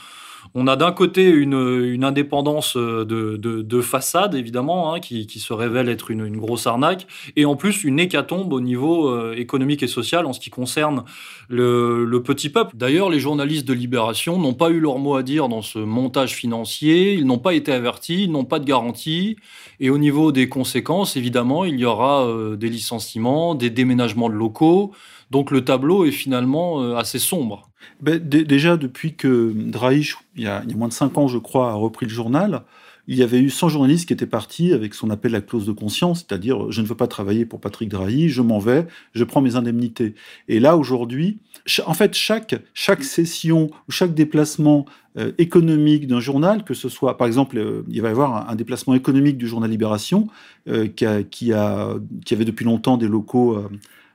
on 0.55 0.67
a 0.67 0.75
d'un 0.75 0.91
côté 0.91 1.29
une, 1.29 2.03
indépendance 2.03 2.77
euh, 2.77 3.05
de, 3.05 3.81
façade, 3.81 4.35
évidemment, 4.35 4.93
hein, 4.93 4.99
qui, 4.99 5.27
se 5.39 5.53
révèle 5.53 5.89
être 5.89 6.11
une, 6.11 6.37
grosse 6.37 6.67
arnaque, 6.67 7.07
et 7.35 7.45
en 7.45 7.55
plus 7.55 7.83
une 7.83 7.99
hécatombe 7.99 8.53
au 8.53 8.61
niveau 8.61 9.09
euh, 9.09 9.33
économique 9.35 9.83
et 9.83 9.87
social 9.87 10.25
en 10.25 10.33
ce 10.33 10.39
qui 10.39 10.49
concerne 10.49 11.03
le, 11.49 12.21
petit 12.23 12.49
peuple. 12.49 12.75
D'ailleurs, 12.75 13.09
les 13.09 13.19
journalistes 13.19 13.67
de 13.67 13.73
Libération 13.73 14.37
n'ont 14.37 14.53
pas 14.53 14.69
eu 14.69 14.79
leur 14.79 14.99
mot 14.99 15.15
à 15.15 15.23
dire 15.23 15.49
dans 15.49 15.61
ce 15.61 15.79
montage 15.79 16.35
financier, 16.35 17.13
ils 17.13 17.25
n'ont 17.25 17.39
pas 17.39 17.53
été 17.53 17.71
avertis, 17.71 18.23
ils 18.23 18.31
n'ont 18.31 18.45
pas 18.45 18.59
de 18.59 18.65
garantie, 18.65 19.35
et 19.79 19.89
au 19.89 19.97
niveau 19.97 20.31
des 20.31 20.47
conséquences, 20.49 21.17
évidemment, 21.17 21.65
il 21.65 21.79
y 21.79 21.85
aura 21.85 22.25
euh, 22.25 22.55
des 22.55 22.69
licenciements, 22.69 23.55
des 23.55 23.69
déménagements 23.69 24.29
de 24.29 24.35
locaux, 24.35 24.91
donc 25.31 25.49
le 25.49 25.65
tableau 25.65 26.05
est 26.05 26.11
finalement 26.11 26.95
assez 26.95 27.17
sombre. 27.17 27.72
Ben, 28.01 28.17
déjà, 28.19 28.77
depuis 28.77 29.15
que 29.15 29.53
Draïch, 29.55 30.17
il 30.35 30.43
y, 30.43 30.47
a, 30.47 30.63
moins 30.75 30.87
de 30.87 30.93
5 30.93 31.17
ans, 31.17 31.27
je 31.27 31.37
crois, 31.37 31.71
a 31.71 31.73
repris 31.73 32.05
le 32.05 32.11
journal, 32.11 32.63
il 33.07 33.17
y 33.17 33.23
avait 33.23 33.39
eu 33.39 33.49
100 33.49 33.69
journalistes 33.69 34.07
qui 34.07 34.13
étaient 34.13 34.25
partis 34.25 34.71
avec 34.71 34.93
son 34.93 35.09
appel 35.09 35.35
à 35.35 35.39
la 35.39 35.41
clause 35.41 35.65
de 35.65 35.73
conscience, 35.73 36.19
c'est-à-dire 36.19 36.71
je 36.71 36.81
ne 36.81 36.87
veux 36.87 36.95
pas 36.95 37.07
travailler 37.07 37.45
pour 37.45 37.59
Patrick 37.59 37.89
Drahi, 37.89 38.29
je 38.29 38.41
m'en 38.41 38.59
vais, 38.59 38.87
je 39.13 39.23
prends 39.25 39.41
mes 39.41 39.57
indemnités. 39.57 40.15
Et 40.47 40.59
là, 40.61 40.77
aujourd'hui, 40.77 41.39
en 41.85 41.93
fait, 41.93 42.13
chaque, 42.13 42.55
chaque 42.73 43.03
session 43.03 43.69
ou 43.87 43.91
chaque 43.91 44.13
déplacement 44.13 44.85
euh, 45.17 45.33
économique 45.37 46.07
d'un 46.07 46.21
journal, 46.21 46.63
que 46.63 46.73
ce 46.73 46.87
soit, 46.87 47.17
par 47.17 47.27
exemple, 47.27 47.57
euh, 47.57 47.83
il 47.89 48.01
va 48.01 48.07
y 48.07 48.11
avoir 48.11 48.49
un, 48.49 48.55
déplacement 48.55 48.93
économique 48.93 49.37
du 49.37 49.47
journal 49.47 49.69
Libération, 49.69 50.27
euh, 50.69 50.87
qui, 50.87 51.05
a, 51.05 51.23
qui, 51.23 51.53
avait 51.53 52.45
depuis 52.45 52.63
longtemps 52.63 52.95
des 52.95 53.07
locaux 53.07 53.57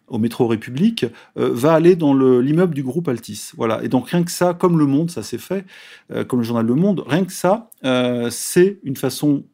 au 0.08 0.18
métro 0.18 0.46
République, 0.46 1.06
euh, 1.36 1.50
va 1.52 1.74
aller 1.74 1.96
dans 1.96 2.14
l'immeuble 2.14 2.74
du 2.74 2.82
groupe 2.82 3.08
Altis. 3.08 3.50
Voilà. 3.56 3.82
Et 3.82 3.88
donc 3.88 4.08
rien 4.08 4.22
que 4.22 4.30
ça, 4.30 4.54
comme 4.54 4.78
Le 4.78 4.86
Monde, 4.86 5.10
ça 5.10 5.22
s'est 5.22 5.38
fait, 5.38 5.64
euh, 6.12 6.24
comme 6.24 6.40
le 6.40 6.44
journal 6.44 6.66
Le 6.66 6.74
Monde, 6.74 7.04
rien 7.06 7.24
que 7.24 7.32
ça, 7.32 7.70
euh, 7.84 8.28
c'est 8.30 8.78
une 8.84 8.96
façon 8.96 9.44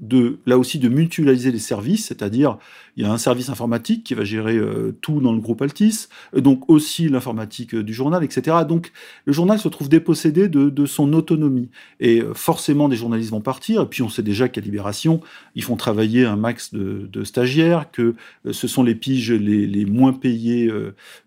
de, 0.00 0.38
là 0.46 0.58
aussi, 0.58 0.78
de 0.78 0.88
mutualiser 0.88 1.50
les 1.50 1.58
services, 1.58 2.06
c'est-à-dire 2.06 2.58
il 2.98 3.04
y 3.04 3.06
a 3.06 3.12
un 3.12 3.18
service 3.18 3.48
informatique 3.48 4.02
qui 4.02 4.14
va 4.14 4.24
gérer 4.24 4.56
euh, 4.56 4.92
tout 5.00 5.20
dans 5.20 5.32
le 5.32 5.38
groupe 5.38 5.62
Altis, 5.62 6.08
donc 6.36 6.68
aussi 6.68 7.08
l'informatique 7.08 7.74
euh, 7.76 7.84
du 7.84 7.94
journal, 7.94 8.24
etc. 8.24 8.56
Donc 8.68 8.90
le 9.24 9.32
journal 9.32 9.60
se 9.60 9.68
trouve 9.68 9.88
dépossédé 9.88 10.48
de, 10.48 10.86
son 10.86 11.12
autonomie. 11.12 11.68
Et 12.00 12.20
euh, 12.20 12.34
forcément, 12.34 12.88
des 12.88 12.96
journalistes 12.96 13.30
vont 13.30 13.40
partir, 13.40 13.82
et 13.82 13.86
puis 13.86 14.02
on 14.02 14.08
sait 14.08 14.22
déjà 14.22 14.48
qu'à 14.48 14.60
Libération, 14.60 15.20
ils 15.54 15.62
font 15.62 15.76
travailler 15.76 16.24
un 16.24 16.34
max 16.34 16.74
de, 16.74 17.24
stagiaires, 17.24 17.90
que 17.92 18.16
ce 18.50 18.66
sont 18.66 18.82
les 18.82 18.96
piges 18.96 19.32
les, 19.32 19.84
moins 19.84 20.12
payés 20.12 20.70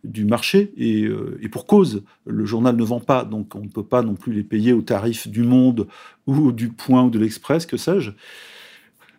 du 0.04 0.26
marché, 0.26 0.74
et, 0.78 1.08
et 1.42 1.50
pour 1.50 1.68
cause, 1.68 2.04
le 2.26 2.46
journal 2.46 2.76
ne 2.76 2.84
vend 2.84 3.00
pas, 3.00 3.24
donc 3.24 3.56
on 3.56 3.62
ne 3.62 3.70
peut 3.70 3.84
pas 3.84 4.02
non 4.02 4.16
plus 4.16 4.34
les 4.34 4.44
payer 4.44 4.74
au 4.74 4.82
tarif 4.82 5.28
du 5.28 5.44
Monde 5.44 5.88
ou 6.28 6.52
du 6.52 6.70
Point 6.70 7.04
ou 7.04 7.10
de 7.10 7.20
l'Express, 7.20 7.66
que 7.66 7.78
sais-je. 7.78 8.12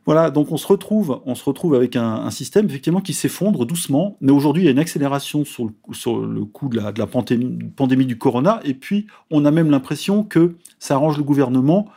Voilà, 0.04 0.30
donc 0.30 0.50
on 0.50 0.56
se 0.56 0.66
retrouve, 0.66 1.20
on 1.26 1.36
se 1.36 1.44
retrouve 1.44 1.74
avec 1.74 1.94
un, 1.94 2.28
système 2.30 2.66
effectivement 2.66 3.00
qui 3.00 3.14
s'effondre 3.14 3.64
doucement, 3.64 4.16
mais 4.20 4.32
aujourd'hui 4.32 4.62
il 4.62 4.64
y 4.64 4.68
a 4.68 4.72
une 4.72 4.80
accélération 4.80 5.44
sur 5.44 5.66
le, 5.66 5.72
sur 5.92 6.28
coup 6.52 6.68
de 6.68 6.76
la, 6.76 7.06
pandémie, 7.06 8.06
du 8.06 8.18
corona, 8.18 8.60
et 8.64 8.74
puis 8.74 9.06
on 9.30 9.44
a 9.44 9.52
même 9.52 9.70
l'impression 9.70 10.24
que 10.24 10.56
ça 10.80 10.94
arrange 10.94 11.18
le 11.18 11.22
gouvernement 11.22 11.88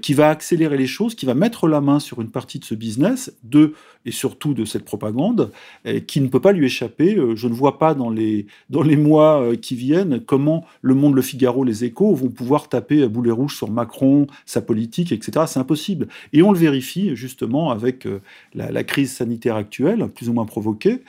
qui 0.00 0.14
va 0.14 0.30
accélérer 0.30 0.76
les 0.76 0.86
choses, 0.86 1.14
qui 1.14 1.26
va 1.26 1.34
mettre 1.34 1.66
la 1.66 1.80
main 1.80 1.98
sur 1.98 2.20
une 2.20 2.30
partie 2.30 2.58
de 2.58 2.64
ce 2.64 2.74
business, 2.74 3.32
de 3.42 3.74
et 4.04 4.10
surtout 4.10 4.54
de 4.54 4.64
cette 4.64 4.84
propagande, 4.84 5.50
qui 6.06 6.20
ne 6.20 6.28
peut 6.28 6.40
pas 6.40 6.52
lui 6.52 6.66
échapper. 6.66 7.14
Euh, 7.16 7.36
je 7.36 7.48
ne 7.48 7.54
vois 7.54 7.78
pas 7.78 7.94
dans 7.94 8.10
les, 8.10 8.46
dans 8.70 8.82
les 8.82 8.96
mois 8.96 9.42
euh, 9.42 9.56
qui 9.56 9.74
viennent 9.74 10.20
comment 10.20 10.64
Le 10.80 10.94
Monde, 10.94 11.14
Le 11.14 11.22
Figaro, 11.22 11.64
Les 11.64 11.84
Échos 11.84 12.14
vont 12.14 12.28
pouvoir 12.28 12.68
taper 12.68 13.02
à 13.02 13.08
boulet 13.08 13.30
rouge 13.30 13.56
sur 13.56 13.70
Macron, 13.70 14.26
sa 14.46 14.60
politique, 14.60 15.12
etc. 15.12 15.46
C'est 15.46 15.60
impossible. 15.60 16.08
Et 16.32 16.42
on 16.42 16.52
le 16.52 16.58
vérifie 16.58 17.14
justement 17.16 17.70
avec 17.70 18.06
la, 18.54 18.84
crise 18.84 19.12
sanitaire 19.12 19.56
actuelle, 19.56 20.08
plus 20.08 20.28
ou 20.28 20.32
moins 20.32 20.44
provoquée, 20.44 21.02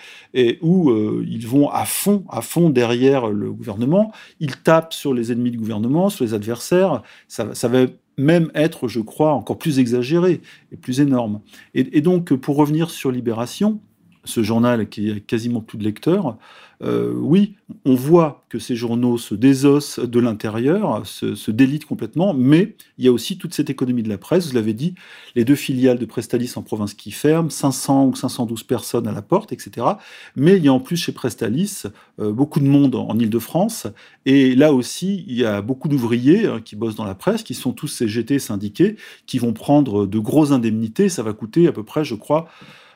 où 0.62 0.92
ils 1.24 1.48
vont 1.48 1.70
à 1.70 1.86
fond, 1.86 2.24
à 2.30 2.42
fond 2.42 2.70
derrière 2.70 3.28
le 3.28 3.52
gouvernement. 3.52 4.12
Ils 4.40 4.58
tapent 4.58 4.94
sur 4.94 5.14
les 5.14 5.32
ennemis 5.32 5.52
du 5.52 5.58
gouvernement, 5.58 6.10
sur 6.10 6.24
les 6.24 6.34
adversaires. 6.34 7.02
Ça, 7.28 7.56
ça 7.56 7.68
va 7.68 7.86
même 8.18 8.52
être, 8.54 8.88
je 8.88 9.00
crois, 9.00 9.34
encore 9.34 9.58
plus 9.58 9.80
exagéré 9.80 10.42
et 10.72 10.78
plus 10.78 11.00
énorme. 11.00 11.42
Et, 11.74 12.02
donc, 12.02 12.34
pour 12.34 12.56
revenir 12.56 12.90
sur 12.90 13.12
Libération, 13.12 13.80
ce 14.26 14.44
journal 14.44 14.90
qui 14.90 15.12
a 15.12 15.20
quasiment 15.20 15.62
plus 15.62 15.78
de 15.78 15.84
lecteurs, 15.84 16.38
euh, 16.84 17.14
oui, 17.16 17.56
on 17.86 17.96
voit 17.96 18.44
que 18.50 18.60
ces 18.60 18.76
journaux 18.76 19.18
se 19.18 19.36
désossent 19.36 20.00
de 20.00 20.20
l'intérieur, 20.20 21.06
se, 21.06 21.52
délitent 21.52 21.86
complètement, 21.86 22.34
mais 22.34 22.76
il 22.98 23.06
y 23.06 23.08
a 23.08 23.12
aussi 23.12 23.38
toute 23.38 23.54
cette 23.54 23.70
économie 23.70 24.04
de 24.04 24.10
la 24.10 24.18
presse. 24.18 24.48
Vous 24.48 24.56
l'avez 24.56 24.74
dit, 24.74 24.96
les 25.36 25.46
deux 25.46 25.56
filiales 25.56 25.98
de 25.98 26.06
Prestalis 26.06 26.54
en 26.56 26.62
province 26.62 26.94
qui 26.94 27.12
ferment, 27.12 27.50
500 27.50 28.08
ou 28.08 28.16
512 28.16 28.64
personnes 28.64 29.08
à 29.08 29.14
la 29.14 29.22
porte, 29.22 29.54
etc. 29.54 29.88
Mais 30.36 30.58
il 30.58 30.66
y 30.66 30.68
a 30.68 30.74
en 30.74 30.82
plus 30.82 30.98
chez 30.98 31.14
Prestalis 31.14 31.84
euh, 32.20 32.34
beaucoup 32.34 32.60
de 32.60 32.68
monde 32.68 32.96
en 32.96 33.18
Ile-de-France, 33.18 33.88
et 34.26 34.56
là 34.56 34.74
aussi, 34.74 35.24
il 35.28 35.36
y 35.36 35.46
a 35.46 35.62
beaucoup 35.62 35.88
d'ouvriers 35.88 36.48
hein, 36.48 36.62
qui 36.64 36.76
bossent 36.76 36.96
dans 36.96 37.06
la 37.06 37.16
presse, 37.16 37.44
qui 37.44 37.54
sont 37.54 37.72
tous 37.72 37.88
CGT 37.88 38.40
syndiqués, 38.40 38.98
qui 39.26 39.40
vont 39.40 39.54
prendre 39.54 40.06
de 40.06 40.20
grosses 40.20 40.52
indemnités. 40.52 41.08
Ça 41.08 41.24
va 41.24 41.34
coûter 41.34 41.68
à 41.68 41.72
peu 41.72 41.84
près, 41.84 42.04
je 42.04 42.16
crois, 42.16 42.50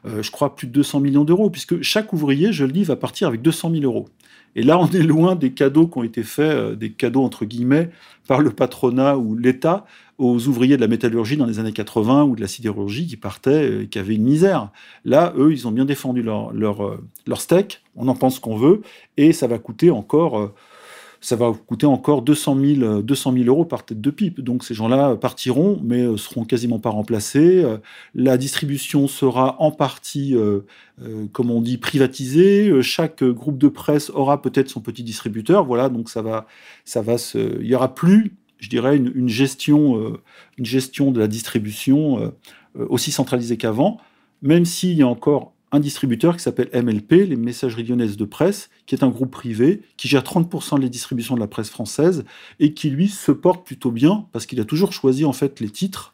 euh, 0.05 0.21
je 0.21 0.31
crois, 0.31 0.55
plus 0.55 0.67
de 0.67 0.73
200 0.73 0.99
millions 0.99 1.23
d'euros, 1.23 1.49
puisque 1.49 1.81
chaque 1.81 2.13
ouvrier, 2.13 2.53
je 2.53 2.65
le 2.65 2.71
dis, 2.71 2.83
va 2.83 2.95
partir 2.95 3.27
avec 3.27 3.41
200 3.41 3.71
000 3.71 3.83
euros. 3.83 4.07
Et 4.55 4.63
là, 4.63 4.79
on 4.79 4.87
est 4.87 5.03
loin 5.03 5.35
des 5.35 5.51
cadeaux 5.51 5.87
qui 5.87 5.97
ont 5.97 6.03
été 6.03 6.23
faits, 6.23 6.51
euh, 6.51 6.75
des 6.75 6.91
cadeaux 6.91 7.23
entre 7.23 7.45
guillemets, 7.45 7.89
par 8.27 8.41
le 8.41 8.51
patronat 8.51 9.17
ou 9.17 9.35
l'État 9.35 9.85
aux 10.17 10.47
ouvriers 10.47 10.77
de 10.77 10.81
la 10.81 10.87
métallurgie 10.87 11.37
dans 11.37 11.45
les 11.45 11.59
années 11.59 11.73
80 11.73 12.23
ou 12.23 12.35
de 12.35 12.41
la 12.41 12.47
sidérurgie 12.47 13.05
qui 13.05 13.17
partaient 13.17 13.69
euh, 13.69 13.83
et 13.83 13.87
qui 13.87 13.99
avaient 13.99 14.15
une 14.15 14.23
misère. 14.23 14.69
Là, 15.05 15.33
eux, 15.37 15.51
ils 15.51 15.67
ont 15.67 15.71
bien 15.71 15.85
défendu 15.85 16.23
leur, 16.23 16.51
leur, 16.53 16.99
leur 17.27 17.41
steak, 17.41 17.83
on 17.95 18.07
en 18.07 18.15
pense 18.15 18.39
qu'on 18.39 18.57
veut, 18.57 18.81
et 19.17 19.31
ça 19.31 19.47
va 19.47 19.59
coûter 19.59 19.91
encore 19.91 20.53
ça 21.27 21.35
va 21.35 21.51
coûter 21.51 21.85
encore 21.85 22.21
200 22.21 22.57
000, 22.57 23.01
200 23.01 23.33
euros 23.47 23.65
par 23.65 23.83
tête 23.83 23.99
de 23.99 24.11
pipe. 24.11 24.39
Donc 24.39 24.63
ces 24.63 24.73
gens-là 24.73 25.17
partiront, 25.17 25.77
mais 25.83 26.03
euh, 26.03 26.15
seront 26.15 26.45
quasiment 26.45 26.79
pas 26.79 26.89
remplacés. 26.89 27.65
Euh, 27.65 27.79
la 28.15 28.37
distribution 28.37 29.09
sera 29.09 29.61
en 29.61 29.71
partie, 29.71 30.37
euh, 30.37 30.61
comme 31.33 31.51
on 31.51 31.59
dit, 31.59 31.77
privatisée. 31.77 32.81
Chaque 32.81 33.25
groupe 33.25 33.57
de 33.57 33.67
presse 33.67 34.09
aura 34.11 34.41
peut-être 34.41 34.69
son 34.69 34.79
petit 34.79 35.03
distributeur. 35.03 35.65
Voilà, 35.65 35.89
donc 35.89 36.09
ça 36.09 36.21
va, 36.21 36.47
ça 36.85 37.01
va 37.01 37.15
il 37.35 37.67
y 37.67 37.75
aura 37.75 37.93
plus, 37.93 38.37
je 38.59 38.69
dirais, 38.69 38.95
une, 38.95 39.27
gestion, 39.27 40.17
une 40.57 40.65
gestion 40.65 41.11
de 41.11 41.19
la 41.19 41.27
distribution 41.27 42.31
aussi 42.75 43.11
centralisée 43.11 43.57
qu'avant, 43.57 43.99
même 44.41 44.63
s'il 44.63 44.97
y 44.97 45.01
a 45.01 45.07
encore 45.07 45.51
un 45.71 45.79
distributeur 45.79 46.37
qui 46.37 46.43
s'appelle 46.43 46.69
MLP, 46.73 47.27
les 47.27 47.35
Messageries 47.35 47.83
Lyonnaises 47.83 48.17
de 48.17 48.25
Presse, 48.25 48.69
qui 48.85 48.95
est 48.95 49.03
un 49.03 49.09
groupe 49.09 49.31
privé 49.31 49.81
qui 49.97 50.07
gère 50.07 50.23
30% 50.23 50.79
des 50.79 50.89
distributions 50.89 51.35
de 51.35 51.39
la 51.39 51.47
presse 51.47 51.69
française 51.69 52.23
et 52.59 52.73
qui, 52.73 52.89
lui, 52.89 53.09
se 53.09 53.31
porte 53.31 53.65
plutôt 53.65 53.91
bien 53.91 54.27
parce 54.31 54.45
qu'il 54.45 54.59
a 54.61 54.65
toujours 54.65 54.93
choisi, 54.93 55.25
en 55.25 55.33
fait, 55.33 55.59
les 55.59 55.69
titres 55.69 56.13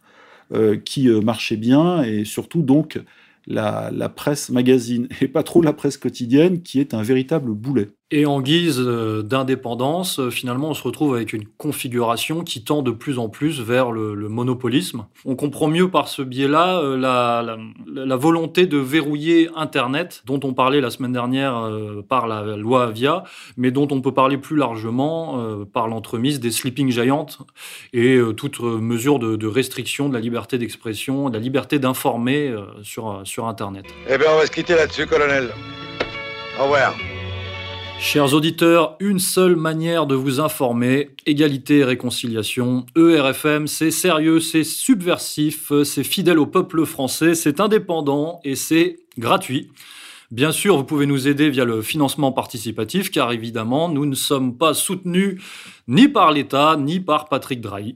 euh, 0.53 0.77
qui 0.77 1.07
euh, 1.07 1.21
marchaient 1.21 1.57
bien 1.57 2.03
et 2.03 2.25
surtout, 2.25 2.63
donc, 2.63 2.99
la, 3.45 3.91
la, 3.91 4.09
presse 4.09 4.49
magazine 4.49 5.07
et 5.21 5.27
pas 5.27 5.43
trop 5.43 5.61
la 5.61 5.73
presse 5.73 5.97
quotidienne 5.97 6.61
qui 6.61 6.79
est 6.79 6.93
un 6.93 7.03
véritable 7.03 7.51
boulet. 7.51 7.89
Et 8.15 8.27
en 8.27 8.41
guise 8.41 8.79
euh, 8.79 9.23
d'indépendance, 9.23 10.19
euh, 10.19 10.29
finalement, 10.29 10.69
on 10.69 10.73
se 10.75 10.83
retrouve 10.83 11.15
avec 11.15 11.33
une 11.33 11.47
configuration 11.47 12.43
qui 12.43 12.63
tend 12.63 12.83
de 12.83 12.91
plus 12.91 13.17
en 13.17 13.27
plus 13.27 13.59
vers 13.59 13.91
le, 13.91 14.13
monopolisme. 14.29 15.07
On 15.25 15.35
comprend 15.35 15.67
mieux 15.67 15.89
par 15.89 16.07
ce 16.07 16.21
biais-là 16.21 16.77
euh, 16.77 16.95
la, 16.95 18.15
volonté 18.15 18.67
de 18.67 18.77
verrouiller 18.77 19.49
Internet, 19.55 20.21
dont 20.27 20.39
on 20.43 20.53
parlait 20.53 20.79
la 20.79 20.91
semaine 20.91 21.11
dernière 21.11 21.67
par 22.07 22.27
la 22.27 22.55
loi 22.55 22.83
Avia, 22.83 23.23
mais 23.57 23.71
dont 23.71 23.87
on 23.89 23.99
peut 23.99 24.13
parler 24.13 24.37
plus 24.37 24.57
largement 24.57 25.65
par 25.73 25.87
l'entremise 25.87 26.39
des 26.39 26.51
sleeping 26.51 26.91
giants 26.91 27.25
et 27.93 28.19
toute 28.37 28.59
mesure 28.59 29.17
de, 29.17 29.47
restriction 29.47 30.07
de 30.07 30.13
la 30.13 30.19
liberté 30.19 30.59
d'expression, 30.59 31.29
de 31.29 31.33
la 31.33 31.39
liberté 31.39 31.79
d'informer 31.79 32.53
sur, 32.83 33.21
sur 33.23 33.47
Internet. 33.47 33.85
Eh 34.07 34.17
bien, 34.17 34.27
on 34.33 34.37
va 34.37 34.45
se 34.45 34.51
quitter 34.51 34.75
là-dessus, 34.75 35.07
colonel. 35.07 35.49
Au 36.59 36.63
revoir. 36.63 36.93
Chers 37.99 38.33
auditeurs, 38.33 38.95
une 38.99 39.19
seule 39.19 39.55
manière 39.55 40.05
de 40.05 40.15
vous 40.15 40.39
informer, 40.39 41.09
égalité 41.25 41.79
et 41.79 41.83
réconciliation. 41.83 42.85
ERFM, 42.95 43.67
c'est 43.67 43.91
sérieux, 43.91 44.39
c'est 44.39 44.63
subversif, 44.63 45.71
c'est 45.83 46.03
fidèle 46.03 46.39
au 46.39 46.45
peuple 46.45 46.85
français, 46.85 47.33
c'est 47.33 47.59
indépendant 47.59 48.39
et 48.43 48.55
c'est 48.55 48.99
gratuit. 49.17 49.71
Bien 50.31 50.51
sûr, 50.51 50.77
vous 50.77 50.83
pouvez 50.83 51.05
nous 51.05 51.27
aider 51.27 51.49
via 51.49 51.63
le 51.63 51.81
financement 51.81 52.31
participatif, 52.31 53.11
car 53.11 53.31
évidemment, 53.31 53.89
nous 53.89 54.05
ne 54.05 54.15
sommes 54.15 54.57
pas 54.57 54.73
soutenus 54.73 55.41
ni 55.87 56.07
par 56.07 56.31
l'État, 56.31 56.75
ni 56.77 56.99
par 56.99 57.29
Patrick 57.29 57.61
Drahi. 57.61 57.95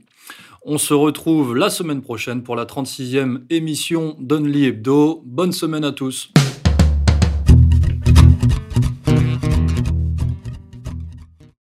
On 0.69 0.77
se 0.77 0.93
retrouve 0.93 1.55
la 1.55 1.69
semaine 1.69 2.01
prochaine 2.01 2.43
pour 2.43 2.55
la 2.55 2.65
36e 2.65 3.41
émission 3.49 4.17
d'Only 4.19 4.65
Hebdo. 4.65 5.23
Bonne 5.25 5.53
semaine 5.53 5.85
à 5.85 5.93
tous. 5.93 6.31